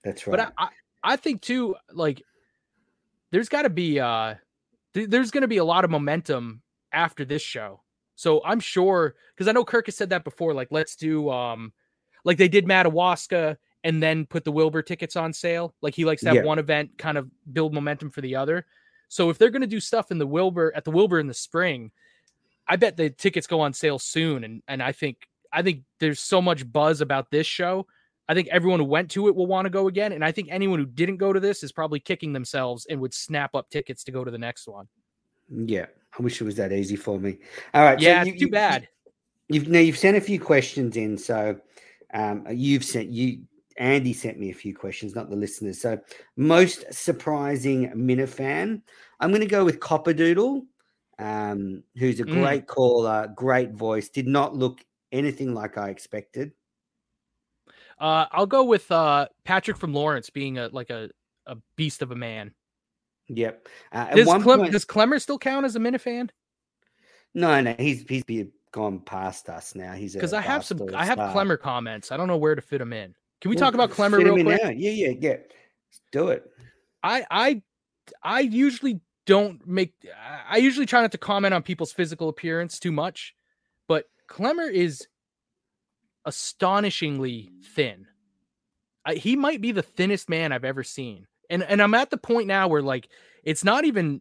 [0.04, 0.38] that's right.
[0.38, 0.68] But I, I
[1.12, 2.22] I think too, like
[3.30, 4.34] there's got to be uh
[4.94, 6.62] th- there's going to be a lot of momentum
[6.92, 7.82] after this show.
[8.14, 10.54] So I'm sure because I know Kirk has said that before.
[10.54, 11.72] Like let's do um
[12.24, 15.74] like they did Madawaska and then put the Wilbur tickets on sale.
[15.82, 16.42] Like he likes to have Yeah.
[16.44, 18.66] one event kind of build momentum for the other.
[19.08, 21.34] So if they're going to do stuff in the Wilbur at the Wilbur in the
[21.34, 21.90] spring,
[22.66, 24.44] I bet the tickets go on sale soon.
[24.44, 25.16] And and I think
[25.52, 27.86] I think there's so much buzz about this show.
[28.28, 30.12] I think everyone who went to it will want to go again.
[30.12, 33.14] And I think anyone who didn't go to this is probably kicking themselves and would
[33.14, 34.86] snap up tickets to go to the next one.
[35.50, 35.86] yeah,
[36.18, 37.38] I wish it was that easy for me.
[37.72, 38.86] All right, so Yeah, you- too you- bad.
[39.48, 41.58] You've now you've sent a few questions in, so
[42.12, 43.44] um, you've sent you
[43.78, 45.80] Andy sent me a few questions, not the listeners.
[45.80, 45.98] So
[46.36, 48.82] most surprising Minifan,
[49.20, 50.62] I'm going to go with Copperdoodle.
[51.20, 52.32] um, who's a Mm.
[52.32, 54.08] great caller, great voice.
[54.08, 56.52] Did not look anything like I expected.
[57.98, 61.10] Uh, I'll go with uh, Patrick from Lawrence being a like a,
[61.46, 62.54] a beast of a man.
[63.26, 63.66] Yep.
[63.90, 66.30] Uh, Does, one Clem, point, does Clemmer still count as a Minifan?
[67.34, 69.94] no, no, he's he's gone past us now.
[69.94, 71.18] He's Because I have some, I have.
[71.32, 72.12] Clemmer comments.
[72.12, 73.14] I don't know where to fit them in.
[73.40, 74.46] Can we Well, talk about Clemmer real quick?
[74.46, 74.68] now.
[74.70, 75.30] Yeah, yeah, yeah.
[75.30, 76.44] Let's do it.
[77.02, 77.62] I I
[78.22, 79.92] I usually don't make
[80.48, 83.34] I- usually try not to comment on people's physical appearance too much,
[83.86, 85.06] but Clemmer is
[86.24, 88.06] astonishingly thin.
[89.04, 91.26] I, he might be the thinnest man I've ever seen.
[91.50, 93.08] And and I'm at the point now where like
[93.44, 94.20] it's not even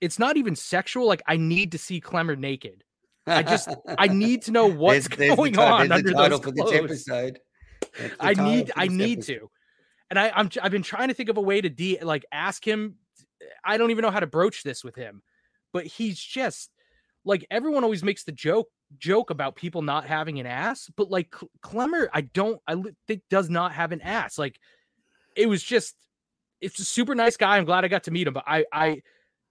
[0.00, 2.82] it's not even sexual like I need to see Clemmer naked.
[3.28, 6.12] I just- I need to know what's There's- there's going ti- on there's the under
[6.12, 6.74] title those for this clothes.
[6.74, 7.38] episode.
[8.20, 9.50] I need I need to.
[10.10, 12.66] And I, I'm I've been trying to think of a way to de like ask
[12.66, 12.96] him.
[13.64, 15.22] I don't even know how to broach this with him,
[15.72, 16.70] but he's just
[17.24, 18.68] like everyone always makes the joke
[18.98, 23.50] joke about people not having an ass, but like Clemmer, I don't I think does
[23.50, 24.38] not have an ass.
[24.38, 24.58] Like
[25.36, 25.96] it was just
[26.60, 27.56] it's a super nice guy.
[27.56, 29.02] I'm glad I got to meet him, but I I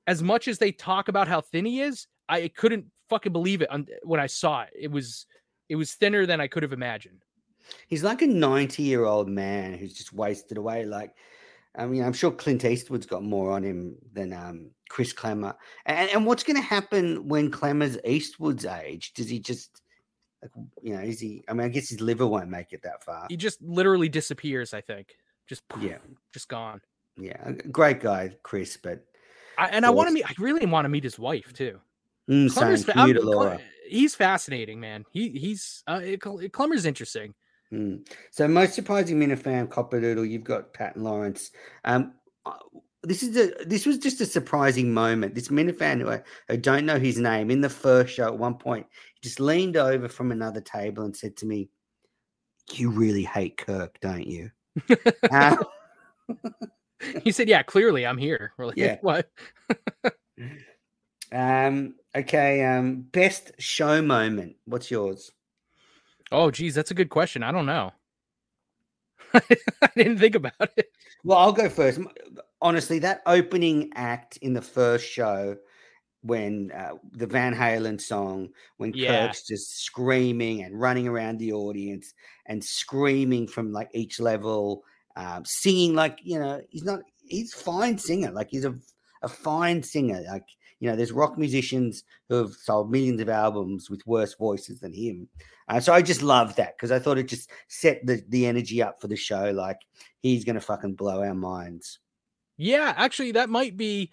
[0.08, 3.70] as much as they talk about how thin he is, I couldn't fucking believe it
[4.04, 4.70] when I saw it.
[4.78, 5.26] It was
[5.70, 7.25] it was thinner than I could have imagined.
[7.88, 10.86] He's like a 90 year old man who's just wasted away.
[10.86, 11.14] Like,
[11.78, 15.56] I mean, I'm sure Clint Eastwood's got more on him than um, Chris Clemmer.
[15.86, 19.14] And, and what's going to happen when Clemmer's Eastwood's age?
[19.14, 19.82] Does he just,
[20.42, 20.52] like,
[20.82, 21.44] you know, is he?
[21.50, 23.28] I mean, I guess his liver won't make it that far.
[23.30, 24.74] He just literally disappears.
[24.74, 25.16] I think
[25.48, 25.98] just Yeah,
[26.34, 26.82] just gone.
[27.18, 29.06] yeah, great guy, Chris, but
[29.58, 30.26] I, and I want to meet.
[30.26, 31.80] I really want to meet his wife too.
[32.30, 33.60] mm, same, fa- commuter Laura.
[33.88, 35.06] he's fascinating, man.
[35.12, 37.34] He he's uh, interesting.
[37.74, 38.08] Mm.
[38.32, 41.52] So most surprising Minifan Copperdoodle, you've got Pat and Lawrence.
[41.84, 42.14] Um,
[43.04, 45.36] this is a this was just a surprising moment.
[45.36, 48.56] This Minifan who I, I don't know his name in the first show at one
[48.56, 51.70] point, he just leaned over from another table and said to me,
[52.74, 54.52] "You really hate Kirk, don't you?"
[55.32, 55.58] Uh,
[57.24, 58.98] He said, "Yeah, clearly I'm here." We're like, Yeah.
[59.02, 59.30] what?
[61.32, 62.64] um, okay.
[62.66, 64.56] Um, best show moment.
[64.66, 65.32] What's yours?
[66.36, 67.44] Oh, geez, that's a good question.
[67.44, 67.94] I don't know.
[69.34, 70.90] I didn't think about it.
[71.24, 72.00] Well, I'll go first.
[72.62, 75.58] Honestly, that opening act in the first show,
[76.22, 79.28] when uh, the Van Halen song, when Yeah.
[79.28, 82.14] Kirk's just screaming and running around the audience
[82.48, 84.84] and screaming from like each level,
[85.16, 88.76] um, singing like you know he's not he's fine singer, like he's a
[89.22, 90.22] a fine singer.
[90.28, 90.46] Like
[90.80, 94.94] you know, there's rock musicians who have sold millions of albums with worse voices than
[94.94, 95.28] him.
[95.68, 98.82] Uh, so I just love that because I thought it just set the the energy
[98.82, 99.52] up for the show.
[99.52, 99.80] Like
[100.22, 102.00] he's gonna fucking blow our minds.
[102.58, 104.12] Yeah, actually, that might be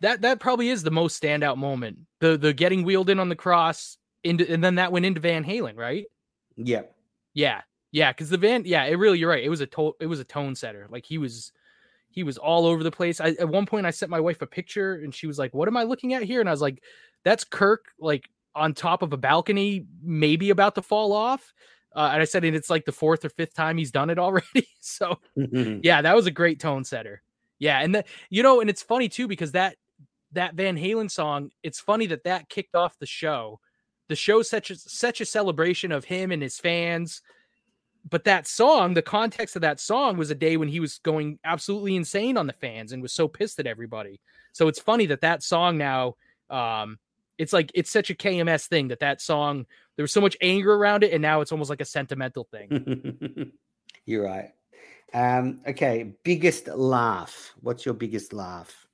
[0.00, 0.22] that.
[0.22, 1.98] That probably is the most standout moment.
[2.20, 5.44] The the getting wheeled in on the cross, into and then that went into Van
[5.44, 6.06] Halen, right?
[6.56, 6.94] Yep.
[7.34, 7.60] Yeah,
[7.92, 9.44] yeah, because the Van, yeah, it really, you're right.
[9.44, 10.86] It was a to- it was a tone setter.
[10.90, 11.52] Like he was,
[12.16, 13.20] he was all over the place.
[13.20, 15.68] I, at one point, I sent my wife a picture, and she was like, "What
[15.68, 16.82] am I looking at here?" And I was like,
[17.24, 21.52] "That's Kirk, like on top of a balcony, maybe about to fall off."
[21.94, 24.18] Uh, and I said, and it's like the fourth or fifth time he's done it
[24.18, 24.66] already.
[24.80, 27.22] so yeah, that was a great tone setter.
[27.58, 29.76] Yeah, and that you know, and it's funny too because that
[30.32, 33.60] that Van Halen song, it's funny that that kicked off the show.
[34.08, 37.20] The show such a such a celebration of him and his fans.
[38.08, 41.38] But that song, the context of that song was a day when he was going
[41.44, 44.20] absolutely insane on the fans and was so pissed at everybody.
[44.52, 46.14] So it's funny that that song now,
[46.48, 46.98] um,
[47.36, 50.74] it's like it's such a KMS thing that that song there was so much anger
[50.74, 53.52] around it, and now it's almost like a sentimental thing.
[54.06, 54.52] You're right.
[55.12, 57.54] Um, okay, biggest laugh.
[57.60, 58.86] What's your biggest laugh?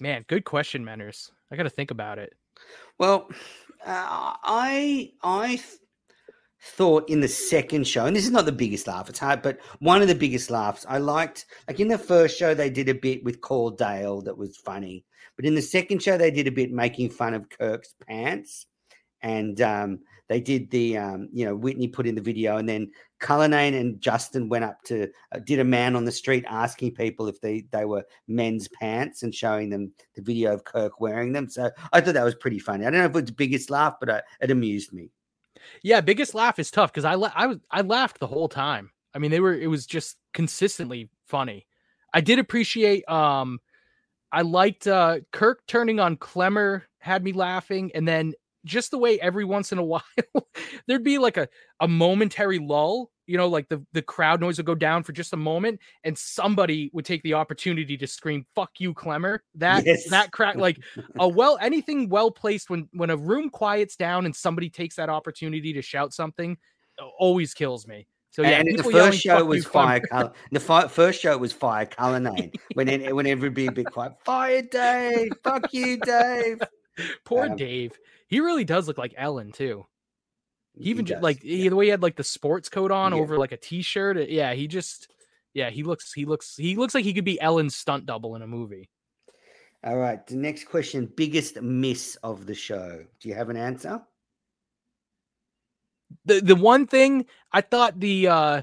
[0.00, 1.32] Man, good question, Manners.
[1.50, 2.34] I got to think about it.
[2.98, 3.30] Well,
[3.84, 5.78] uh, I I th-
[6.60, 9.08] thought in the second show, and this is not the biggest laugh.
[9.08, 11.46] It's hard, but one of the biggest laughs I liked.
[11.66, 15.04] Like in the first show, they did a bit with Call Dale that was funny,
[15.36, 18.66] but in the second show, they did a bit making fun of Kirk's pants,
[19.22, 22.90] and um, they did the um, you know Whitney put in the video, and then
[23.20, 27.26] Cullinane and Justin went up to uh, did a man on the street asking people
[27.28, 31.48] if they they were men's pants and showing them the video of Kirk wearing them.
[31.48, 32.86] So I thought that was pretty funny.
[32.86, 35.10] I don't know if it's the biggest laugh, but uh, it amused me.
[35.82, 38.90] Yeah, biggest laugh is tough because I la- I was I laughed the whole time.
[39.14, 41.66] I mean, they were it was just consistently funny.
[42.14, 43.60] I did appreciate um
[44.30, 48.34] I liked uh Kirk turning on Clemmer had me laughing and then
[48.64, 50.02] just the way every once in a while
[50.86, 51.48] there'd be like a
[51.80, 55.34] a momentary lull you know, like the the crowd noise would go down for just
[55.34, 60.08] a moment, and somebody would take the opportunity to scream "fuck you, Clemmer." That Yes.
[60.08, 60.80] that crack like
[61.20, 65.10] a well anything well placed when when a room quiets down and somebody takes that
[65.10, 66.56] opportunity to shout something
[67.18, 68.06] always kills me.
[68.30, 70.32] So yeah, and the first show was fire color.
[70.50, 72.52] The fi- first show was fire Cullinane.
[72.74, 76.62] When it, when everybody be quiet, fire Dave, fuck you, Dave.
[77.24, 77.98] Poor um, Dave.
[78.28, 79.86] He really does look like Ellen too.
[80.74, 81.56] He even does, like yeah.
[81.56, 83.18] he, the way he had like the sports coat on Yeah.
[83.18, 84.28] over like a t-shirt.
[84.28, 85.08] Yeah, he just
[85.54, 88.42] yeah, he looks he looks he looks like he could be Ellen's stunt double in
[88.42, 88.88] a movie.
[89.82, 90.24] All right.
[90.26, 93.04] The next question: biggest miss of the show.
[93.20, 94.02] Do you have an answer?
[96.24, 98.62] The the one thing I thought the uh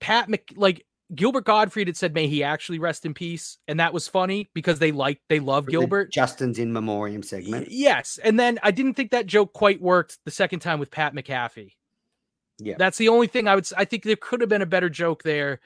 [0.00, 0.84] Pat Mc like
[1.14, 4.78] Gilbert Gottfried had said may he actually rest in peace and that was funny because
[4.78, 6.12] they like they love Gilbert.
[6.12, 7.68] Justin's in memoriam segment.
[7.70, 11.14] Yes, and then I didn't think that joke quite worked the second time with Pat
[11.14, 11.72] McAfee.
[12.58, 12.74] Yeah.
[12.78, 13.66] That's the only thing I would.
[13.76, 15.60] I think there could have been a better joke there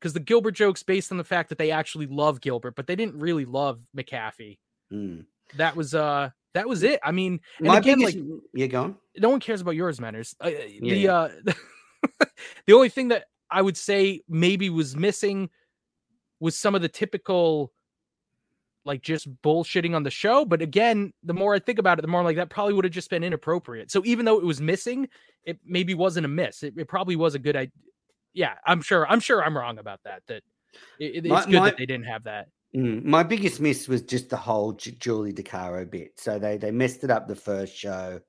[0.00, 2.96] because the Gilbert joke's based on the fact that they actually love Gilbert, but they
[2.96, 4.58] didn't really love McAfee.
[4.92, 5.26] Mm.
[5.56, 6.98] That was uh that was it.
[7.04, 8.96] I mean, and My again, biggest, like you're gone.
[9.16, 10.34] no one cares about yours, manners.
[10.40, 11.12] Uh, The Yeah.
[11.14, 11.30] uh
[12.66, 15.50] the only thing that I would say maybe was missing
[16.40, 17.72] was some of the typical
[18.86, 20.44] like just bullshitting on the show.
[20.44, 22.84] But again, the more I think about it, the more I'm like that probably would
[22.84, 23.90] have just been inappropriate.
[23.90, 25.08] So even though it was missing,
[25.44, 26.62] it maybe wasn't a miss.
[26.62, 27.72] It, it probably was a good idea.
[28.32, 29.06] Yeah, I'm sure.
[29.08, 30.22] I'm sure I'm wrong about that.
[30.28, 30.42] That
[30.98, 32.48] it, it- My- it's good my- that they didn't have that.
[32.74, 36.12] Mm, My biggest miss was just the whole Ju- Julie DiCaro bit.
[36.20, 38.20] So they they messed it up the first show,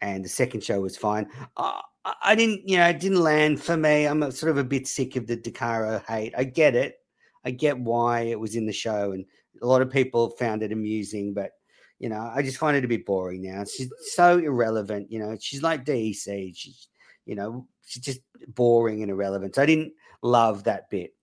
[0.00, 1.28] and the second show was fine.
[1.56, 4.06] I, I- didn't, you know, it didn't land for me.
[4.06, 6.32] I'm a, sort of a bit sick of the DiCaro hate.
[6.36, 6.96] I get it.
[7.44, 9.24] I get why it was in the show, and
[9.62, 11.52] a lot of people found it amusing, but
[11.98, 13.64] you know, I just find it a bit boring now.
[13.64, 15.10] She's so irrelevant.
[15.12, 16.52] You know, she's like DEC.
[16.56, 16.88] She's,
[17.26, 19.54] you know, she's just boring and irrelevant.
[19.54, 19.92] So I didn't
[20.22, 21.14] love that bit.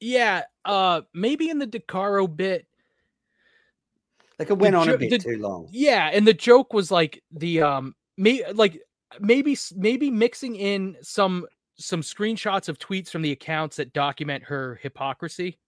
[0.00, 2.66] Yeah, uh, maybe in the DiCaro bit,
[4.38, 5.68] Like it went on a bit the- too long.
[5.70, 8.80] Yeah, and the joke was like the um me like
[9.20, 11.46] maybe maybe mixing in some
[11.76, 15.58] some screenshots of tweets from the accounts that document her hypocrisy.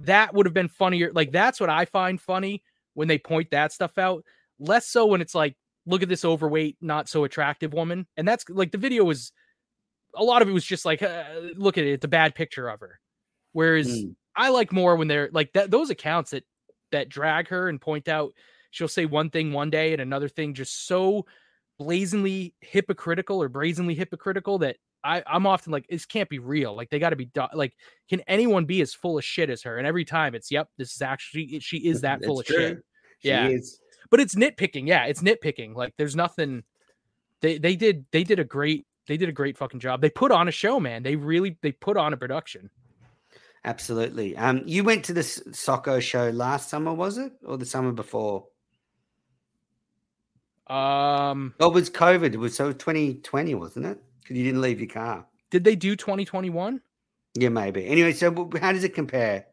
[0.00, 1.10] That would have been funnier.
[1.12, 2.62] Like that's what I find funny
[2.94, 4.24] when they point that stuff out.
[4.58, 5.56] Less so when it's like,
[5.86, 8.06] look at this overweight, not so attractive woman.
[8.16, 9.32] And that's like the video was
[10.14, 11.24] a lot of it was just like, uh,
[11.56, 13.00] look at it, it's a bad picture of her.
[13.52, 14.14] Whereas Mm.
[14.36, 16.44] I like more when they're like that those accounts that
[16.92, 18.32] that drag her and point out
[18.70, 21.26] she'll say one thing one day and another thing just so
[21.78, 26.74] blazingly hypocritical or brazenly hypocritical that I, I'm often like, this can't be real.
[26.76, 27.74] Like they got to be do- like,
[28.10, 29.78] can anyone be as full of shit as her?
[29.78, 32.56] And every time it's, yep, this is actually she is that full of true.
[32.56, 32.78] shit.
[33.20, 33.48] She Yeah.
[33.48, 33.80] is.
[34.10, 34.86] But it's nitpicking.
[34.86, 35.74] Yeah, it's nitpicking.
[35.76, 36.64] Like there's nothing.
[37.42, 40.00] They they did they did a great they did a great fucking job.
[40.00, 41.02] They put on a show, man.
[41.02, 42.70] They really they put on a production.
[43.64, 44.36] Absolutely.
[44.36, 48.46] Um, you went to this soccer show last summer, was it, or the summer before?
[50.68, 52.34] Um, Oh, it was COVID.
[52.34, 53.98] It was so 2020, wasn't it?
[54.22, 55.26] Because you didn't leave your car.
[55.50, 56.80] did they do 2021?
[57.34, 57.86] Yeah, maybe.
[57.86, 59.46] Anyway, so how does it compare?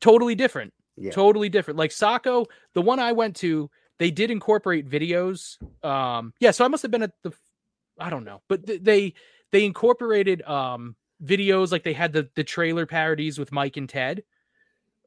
[0.00, 0.72] Totally different.
[0.96, 1.10] Yeah.
[1.10, 1.76] totally different.
[1.78, 3.68] Like Sacco, the one I went to,
[3.98, 5.56] they did incorporate videos.
[5.84, 7.32] Um, yeah, so I must have been at the,
[7.98, 9.14] I don't know, but th- they
[9.50, 14.22] they incorporated um videos like they had the the trailer parodies with Mike and Ted,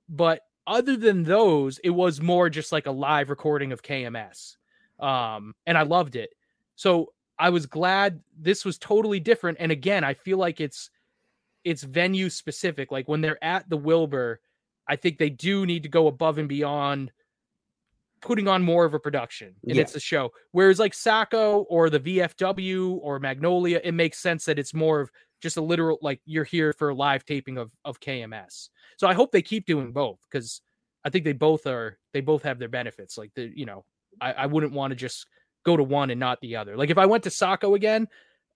[0.09, 4.55] but other than those, it was more just like a live recording of KMS,
[5.00, 6.30] um, and I loved it.
[6.76, 9.58] So I was glad this was totally different.
[9.60, 10.89] And again, I feel like it's
[11.64, 12.91] it's venue specific.
[12.91, 14.39] Like when they're at the Wilbur,
[14.88, 17.12] I think they do need to go above and beyond
[18.22, 19.82] putting on more of a production and Yeah.
[19.82, 20.32] it's a show.
[20.52, 25.12] Whereas like Sacco or the VFW or Magnolia, it makes sense that it's more of
[25.41, 28.70] just a literal like you're here for a live taping of of KMS.
[28.98, 30.62] So I hope they keep doing both because
[31.04, 33.18] I think they both are they both have their benefits.
[33.18, 33.86] Like the you know,
[34.22, 35.26] I, I wouldn't want to just
[35.64, 36.78] go to one and not the other.
[36.78, 38.08] Like if I went to Sacco again,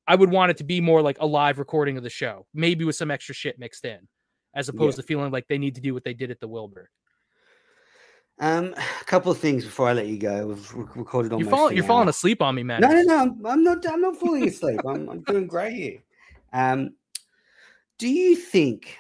[0.07, 2.85] I would want it to be more like a live recording of the show, maybe
[2.85, 4.07] with some extra shit mixed in,
[4.55, 6.89] as opposed to feeling like they need to do what they did at the Wilbur.
[8.39, 10.47] Um, a couple of things before I let you go.
[10.47, 11.47] We've recorded almost.
[11.47, 12.81] You're falling, you're falling asleep on me, man.
[12.81, 13.17] No, no, no.
[13.19, 13.87] I'm, I'm not.
[13.87, 14.81] I'm not falling asleep.
[14.83, 15.99] I'm, I'm doing great here.
[16.51, 16.95] Um,
[17.99, 18.97] do you think?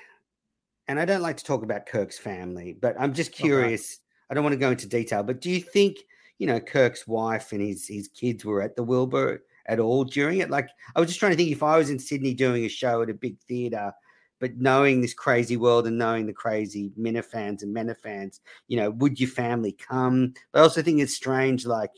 [0.87, 3.43] And I don't like to talk about Kirk's family, but I'm just Okay.
[3.43, 3.99] curious.
[4.29, 5.97] I don't want to go into detail, but do you think
[6.41, 10.39] you know Kirk's wife and his his kids were at the Wilbur at all during
[10.39, 10.49] it?
[10.49, 13.03] Like, I was just trying to think if I was in Sydney doing a show
[13.03, 13.93] at a big theater,
[14.39, 19.19] but knowing this crazy world and knowing the crazy Minifans and Menifans, you know, would
[19.19, 20.33] your family come?
[20.51, 21.91] But I also think it's strange, like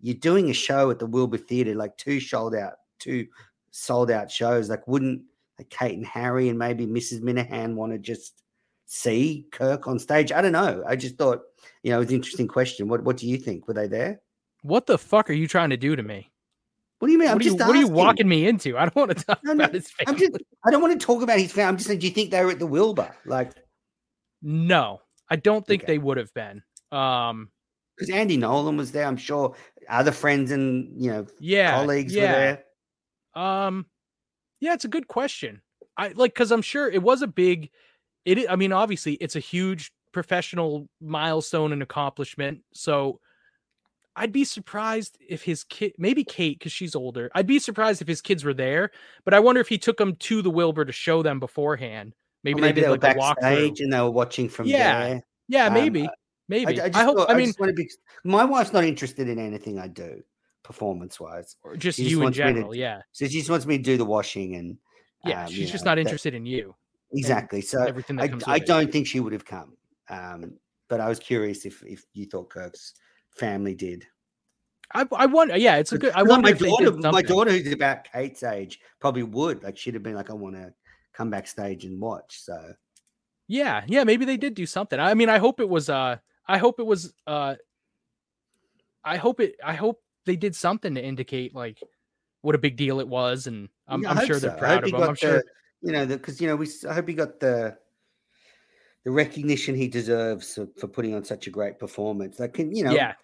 [0.00, 3.26] you're doing a show at the Wilbur Theatre, like two sold out, two
[3.72, 4.70] sold out shows.
[4.70, 5.22] Like, wouldn't
[5.58, 7.20] like Kate and Harry and maybe Mrs.
[7.20, 8.44] Minihane want to just
[8.90, 10.32] see Kirk on stage?
[10.32, 10.82] I don't know.
[10.86, 11.42] I just thought,
[11.82, 12.88] you know, it was an interesting question.
[12.88, 13.68] What What do you think?
[13.68, 14.20] Were they there?
[14.62, 16.32] What the fuck are you trying to do to me?
[16.98, 17.28] What do you mean?
[17.28, 18.76] What, I'm are you, what are you walking me into?
[18.76, 20.28] I don't want to talk No, no, about his I'm family.
[20.28, 20.42] just.
[20.66, 21.68] I don't want to talk about his family.
[21.68, 22.00] I'm just saying.
[22.00, 23.14] Do you think they were at the Wilbur?
[23.24, 23.52] Like,
[24.42, 25.92] No, I don't think Okay.
[25.92, 26.62] they would have been.
[26.90, 27.50] Um,
[27.96, 29.06] because Andy Nolan was there.
[29.06, 29.54] I'm sure
[29.88, 32.22] other friends and you know yeah, colleagues yeah.
[32.22, 32.28] were
[33.34, 33.42] there.
[33.44, 33.86] Um,
[34.60, 35.62] yeah, it's a good question.
[35.96, 37.70] I like because I'm sure it was a big.
[38.24, 38.38] It.
[38.48, 42.60] I- I mean, obviously, it's a huge professional milestone and accomplishment.
[42.74, 43.20] So,
[44.16, 47.30] I'd be surprised if his kid, maybe Kate, because she's older.
[47.36, 48.90] I'd be surprised if his kids were there.
[49.24, 52.14] But I wonder if he took them to the Wilbur to show them beforehand.
[52.42, 53.80] Maybe, maybe they did like a walkthrough.
[53.80, 55.22] and they were watching from Yeah, there.
[55.48, 56.08] Yeah, Um, maybe,
[56.48, 56.80] maybe.
[56.80, 57.16] I, I, I hope.
[57.18, 57.88] thought- I mean, just be.
[58.24, 60.22] My wife's not interested in anything I do,
[60.64, 61.54] performance wise.
[61.62, 62.74] or just you in me to- general.
[62.74, 64.78] Yeah, So she just wants me to do the washing and
[65.24, 65.44] yeah.
[65.44, 66.74] um, she's just know, not that- interested in you.
[67.12, 67.60] Exactly.
[67.60, 68.44] So Everything that I, comes.
[68.46, 69.76] I don't think she would have come.
[70.08, 70.54] Um,
[70.88, 72.94] but I was curious if if you thought Kirk's
[73.30, 74.06] family did.
[74.94, 75.56] I, I wonder.
[75.56, 76.12] Yeah, it's a good.
[76.14, 79.62] I wonder my daughter, my daughter, who's about Kate's age, probably would.
[79.62, 80.72] Like she'd have been like, I want to
[81.12, 82.40] come backstage and watch.
[82.40, 82.72] So
[83.48, 84.98] Yeah, yeah, maybe they did do something.
[84.98, 87.56] I mean, I hope it was uh I hope it was uh
[89.04, 91.82] I hope it I hope they did something to indicate like
[92.42, 94.46] what a big deal it was and I'm, Yeah, I'm sure so.
[94.48, 95.02] they're proud of them.
[95.02, 95.42] I'm sure
[95.82, 96.68] you know, because you know, we.
[96.88, 97.76] I hope he got the
[99.04, 102.38] the recognition he deserves for, putting on such a great performance.
[102.40, 103.14] Like, can you know, yeah,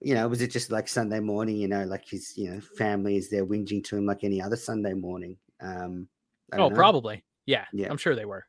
[0.00, 1.56] you know, was it just like Sunday morning?
[1.56, 4.56] You know, like his you know family is there whinging to him like any other
[4.56, 5.36] Sunday morning.
[5.60, 6.08] Um,
[6.52, 6.74] oh know.
[6.74, 7.24] probably.
[7.46, 7.88] Yeah, Yeah.
[7.90, 8.44] I'm sure they were.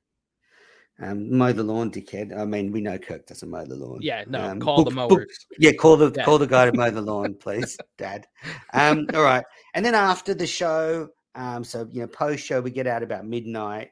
[1.00, 2.38] Um, mow the lawn, dickhead.
[2.38, 4.00] I mean, we know Kirk doesn't mow the lawn.
[4.02, 5.08] Yeah, no, Um, call the book- mower.
[5.08, 5.28] book-
[5.58, 8.28] Yeah, call the call the guy to mow the lawn, please, Dad.
[8.74, 12.72] Um, all right, and then after the show, um, so you know, post show, we
[12.72, 13.92] get out about midnight.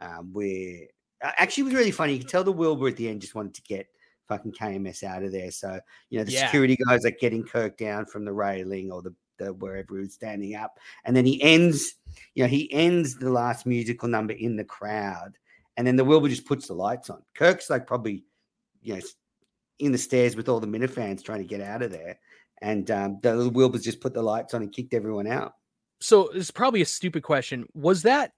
[0.00, 0.86] Um, we're
[1.22, 2.14] uh, actually it was really funny.
[2.14, 3.86] You could tell the Wilbur at the end just wanted to get
[4.28, 5.50] fucking KMS out of there.
[5.50, 5.80] So
[6.10, 6.46] you know, the Yeah.
[6.46, 10.14] security guys are getting Kirk down from the railing or the, the wherever he was
[10.14, 11.94] standing up, and then he ends.
[12.34, 15.36] You know, he ends the last musical number in the crowd,
[15.76, 17.22] and then the Wilbur just puts the lights on.
[17.34, 18.24] Kirk's like probably,
[18.82, 19.00] you know,
[19.78, 22.18] in the stairs with all the Minifans trying to get out of there.
[22.60, 25.54] And um, the Wilburs just put the lights on and kicked everyone out.
[26.00, 27.66] So it's probably a stupid question.
[27.74, 28.32] Was that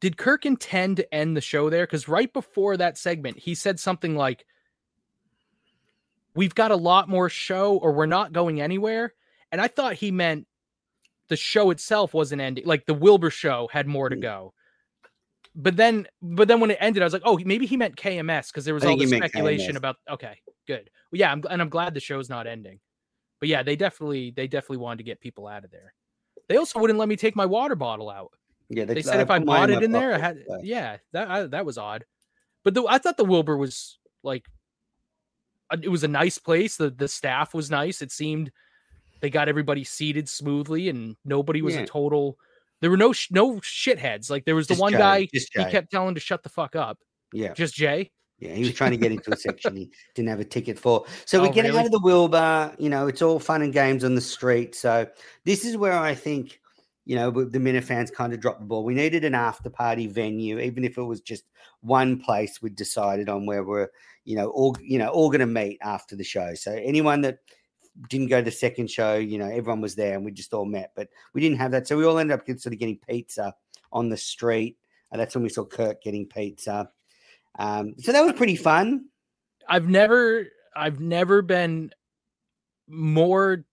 [0.00, 1.84] did Kirk intend to end the show there?
[1.84, 4.46] Because right before that segment, he said something like,
[6.34, 9.12] We've got a lot more show, or we're not going anywhere.
[9.50, 10.46] And I thought he meant
[11.28, 14.22] the show itself wasn't ending, like the Wilbur show had more to Mm.
[14.22, 14.54] go.
[15.54, 18.48] But then, but then when it ended, I was like, oh, maybe he meant KMS
[18.48, 19.96] because there was all think he this speculation about.
[20.08, 20.88] Okay, good.
[21.10, 22.80] Well, yeah, I'm, and I'm glad the show's not ending.
[23.38, 25.92] But yeah, they definitely, they definitely wanted to get people out of there.
[26.48, 28.32] They also wouldn't let me take my water bottle out.
[28.68, 31.42] Yeah, They said if I bought it in there, I had so- yeah, that I,
[31.46, 32.04] that was odd.
[32.64, 34.44] But the, I thought the Wilbur was like
[35.82, 36.76] it was a nice place.
[36.76, 38.02] The the staff was nice.
[38.02, 38.50] It seemed
[39.20, 41.82] they got everybody seated smoothly and nobody was Yeah.
[41.82, 42.38] a total
[42.80, 44.28] there were no sh- no shitheads.
[44.30, 46.74] Like there was the Just one Jay, guy he kept telling to shut the fuck
[46.76, 46.98] up.
[47.32, 48.10] Yeah, Just Jay.
[48.42, 48.54] Yeah.
[48.54, 51.04] He was trying to get into a section he didn't have a ticket for.
[51.26, 51.80] So we're oh, getting really?
[51.80, 52.74] out of the Wilbur.
[52.76, 54.74] You know, it's all fun and games on the street.
[54.74, 55.06] So
[55.44, 56.60] this is where I think,
[57.04, 58.82] you know, the Minifans kind of dropped the ball.
[58.82, 61.44] We needed an after party venue, even if it was just
[61.82, 62.60] one place.
[62.60, 63.88] We decided on where we're,
[64.24, 66.54] you know, all you know, all going to meet after the show.
[66.54, 67.38] So anyone that
[68.08, 70.64] didn't go to the second show, you know, everyone was there and we just all
[70.64, 70.90] met.
[70.96, 73.54] But we didn't have that, so we all ended up sort of getting pizza
[73.92, 74.78] on the street.
[75.12, 76.90] And that's when we saw Kirk getting pizza.
[77.58, 79.06] Um, so that was pretty fun.
[79.68, 81.92] I've never I've never been
[82.88, 83.64] more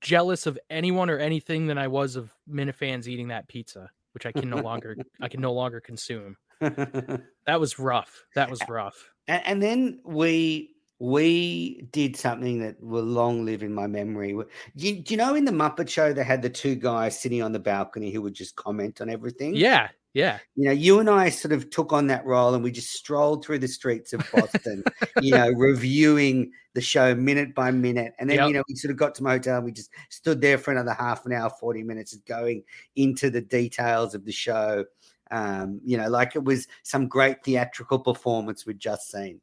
[0.00, 4.32] jealous of anyone or anything than I was of Minifans eating that pizza, which I
[4.32, 6.36] can no longer I can no longer consume.
[7.46, 8.26] That was rough.
[8.34, 9.10] That was rough.
[9.26, 14.32] and then we we did something that will long live in my memory.
[14.32, 17.42] Do you, do you know in the Muppet Show they had the two guys sitting
[17.42, 19.54] on the balcony who would just comment on everything?
[19.54, 19.88] Yeah,
[20.18, 20.38] yeah.
[20.56, 23.44] you know, you and I sort of took on that role and we just strolled
[23.44, 24.82] through the streets of Boston,
[25.22, 28.14] you know, reviewing the show minute by minute.
[28.18, 28.48] And then, Yep.
[28.48, 30.72] you know, we sort of got to my hotel and we just stood there for
[30.72, 32.64] another half an hour, 40 minutes going
[32.96, 34.84] into the details of the show.
[35.30, 39.40] Um, you know, like it was some great theatrical performance we'd just seen.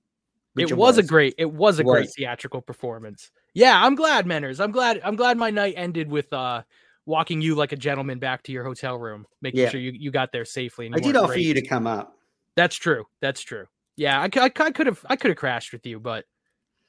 [0.53, 2.15] which It was a great it was a It great was.
[2.15, 3.32] theatrical performance.
[3.53, 4.59] Yeah, I'm glad, Menners.
[4.59, 6.63] I'm glad I'm glad my night ended with uh
[7.06, 9.70] walking you like a gentleman back to your hotel room, making Yeah.
[9.70, 10.88] sure you, you got there safely.
[10.88, 12.18] And I did offer you to come up.
[12.56, 13.06] That's true.
[13.22, 13.66] That's true.
[13.97, 16.26] Yeah, I, could have I could have crashed with you, but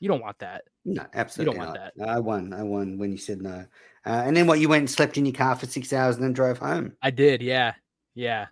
[0.01, 0.63] you don't want that.
[0.85, 2.09] No, absolutely you don't want not.
[2.09, 2.53] I won.
[2.53, 3.65] I won when you said no.
[4.05, 4.61] Uh, and then what?
[4.61, 6.93] You went and slept in your car for six hours and then drove home.
[7.03, 7.43] I did.
[7.43, 7.75] Yeah.
[8.15, 8.47] Yeah.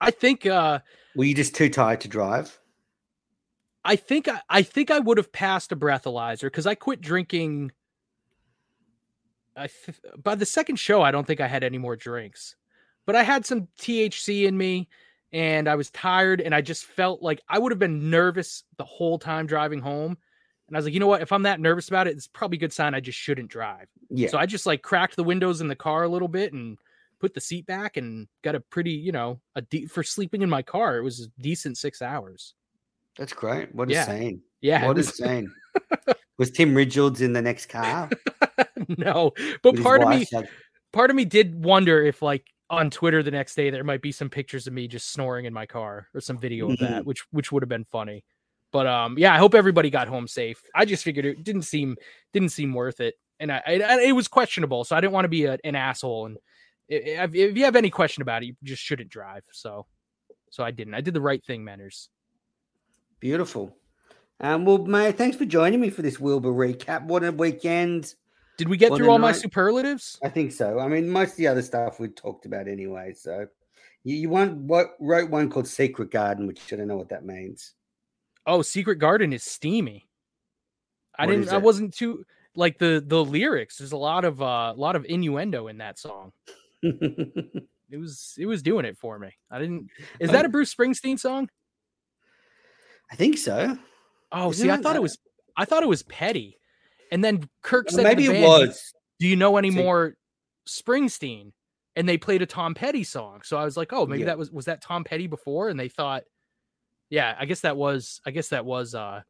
[0.00, 0.46] I think.
[0.46, 0.80] uh
[1.14, 2.58] Were you just too tired to drive?
[3.84, 4.28] I think.
[4.28, 7.72] I, I think I would have passed a breathalyzer because I quit drinking.
[9.56, 12.56] I th- by the second show, I don't think I had any more drinks,
[13.06, 14.88] but I had some THC in me,
[15.32, 18.84] and I was tired, and I just felt like I would have been nervous the
[18.84, 20.16] whole time driving home.
[20.68, 21.20] And I was like, you know what?
[21.22, 23.86] If I'm that nervous about it, it's probably a good sign I just shouldn't drive.
[24.08, 24.28] Yeah.
[24.28, 26.78] So I just like cracked the windows in the car a little bit and
[27.20, 30.48] put the seat back and got a pretty, you know, a de- for sleeping in
[30.48, 30.96] my car.
[30.96, 32.54] It was a decent six hours.
[33.18, 33.74] That's great.
[33.74, 34.06] What a Yeah.
[34.06, 34.40] scene.
[34.62, 34.86] Yeah.
[34.86, 35.52] What a scene.
[36.38, 38.10] Was Tim Richards in the next car?
[38.98, 39.32] no,
[39.62, 40.26] but part of me?
[40.32, 40.48] Like,
[40.92, 44.12] part of me did wonder if like on Twitter the next day there might be
[44.12, 47.24] some pictures of me just snoring in my car or some video of that, which
[47.30, 48.24] which would have been funny.
[48.72, 50.60] But um, yeah, I hope everybody got home safe.
[50.74, 51.96] I just figured it didn't seem
[52.32, 55.28] didn't seem worth it, and I, I it was questionable, so I didn't want to
[55.28, 56.26] be a, an asshole.
[56.26, 56.38] And
[56.88, 59.44] if, if you have any question about it, you just shouldn't drive.
[59.52, 59.86] So,
[60.50, 60.94] so I didn't.
[60.94, 62.08] I did the right thing, Manners.
[63.20, 63.76] beautiful.
[64.40, 67.04] Um, well, mate, thanks for joining me for this Wilbur recap.
[67.04, 68.14] What a weekend.
[68.56, 70.18] Did we get Well, through all my superlatives?
[70.22, 70.78] I think so.
[70.78, 73.12] I mean, most of the other stuff we talked about anyway.
[73.14, 73.46] So
[74.04, 77.24] you, you want what wrote one called Secret Garden, which I don't know what that
[77.24, 77.74] means.
[78.46, 80.08] Oh, Secret Garden is steamy.
[81.18, 81.48] I What didn't.
[81.48, 82.24] I wasn't too
[82.54, 83.78] like the the lyrics.
[83.78, 86.32] There's a lot of uh, a lot of innuendo in that song.
[87.90, 89.28] It was it was doing it for me.
[89.50, 89.88] I didn't.
[90.18, 91.48] Is that a Bruce Springsteen song?
[93.12, 93.78] I think so.
[94.32, 94.82] Oh, Isn't see, I it?
[94.82, 95.18] thought it was.
[95.56, 96.58] I thought it was Petty,
[97.12, 98.94] and then Kirk Well, said, maybe the it band, "Do- was.
[99.20, 100.16] Do you know any See- more
[100.68, 101.52] Springsteen?
[101.96, 103.42] And they played a Tom Petty song.
[103.44, 104.26] So I was like, oh, maybe Yeah.
[104.26, 105.68] that was was that Tom Petty before?
[105.68, 106.24] And they thought,
[107.08, 108.20] yeah, I guess that was.
[108.26, 108.94] I guess that was.
[108.96, 109.22] uh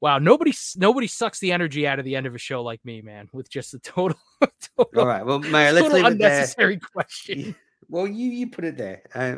[0.00, 3.02] Wow, nobody nobody sucks the energy out of the end of a show like me,
[3.02, 4.16] man, with just a total,
[4.76, 5.24] total, All right.
[5.26, 6.30] Well, mate, let's leave it there.
[6.30, 7.54] unnecessary question.
[7.90, 9.02] Well, you you put it there.
[9.14, 9.36] Uh,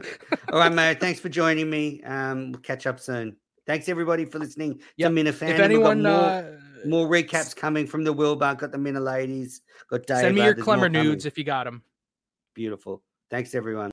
[0.53, 1.01] all right, mate.
[1.01, 2.01] Thanks for joining me.
[2.05, 3.37] Um, we'll catch up soon.
[3.69, 5.11] Thanks everybody for listening Yep.
[5.11, 5.49] to Minifan.
[5.51, 6.43] if anyone more, uh,
[6.87, 9.61] more recaps coming from the Wilbur, got the Mina ladies,
[9.91, 10.16] got Dave.
[10.21, 11.03] send me your Clemmer coming.
[11.05, 11.83] nudes if you got them.
[12.55, 13.03] Beautiful.
[13.31, 13.87] Thanks everyone.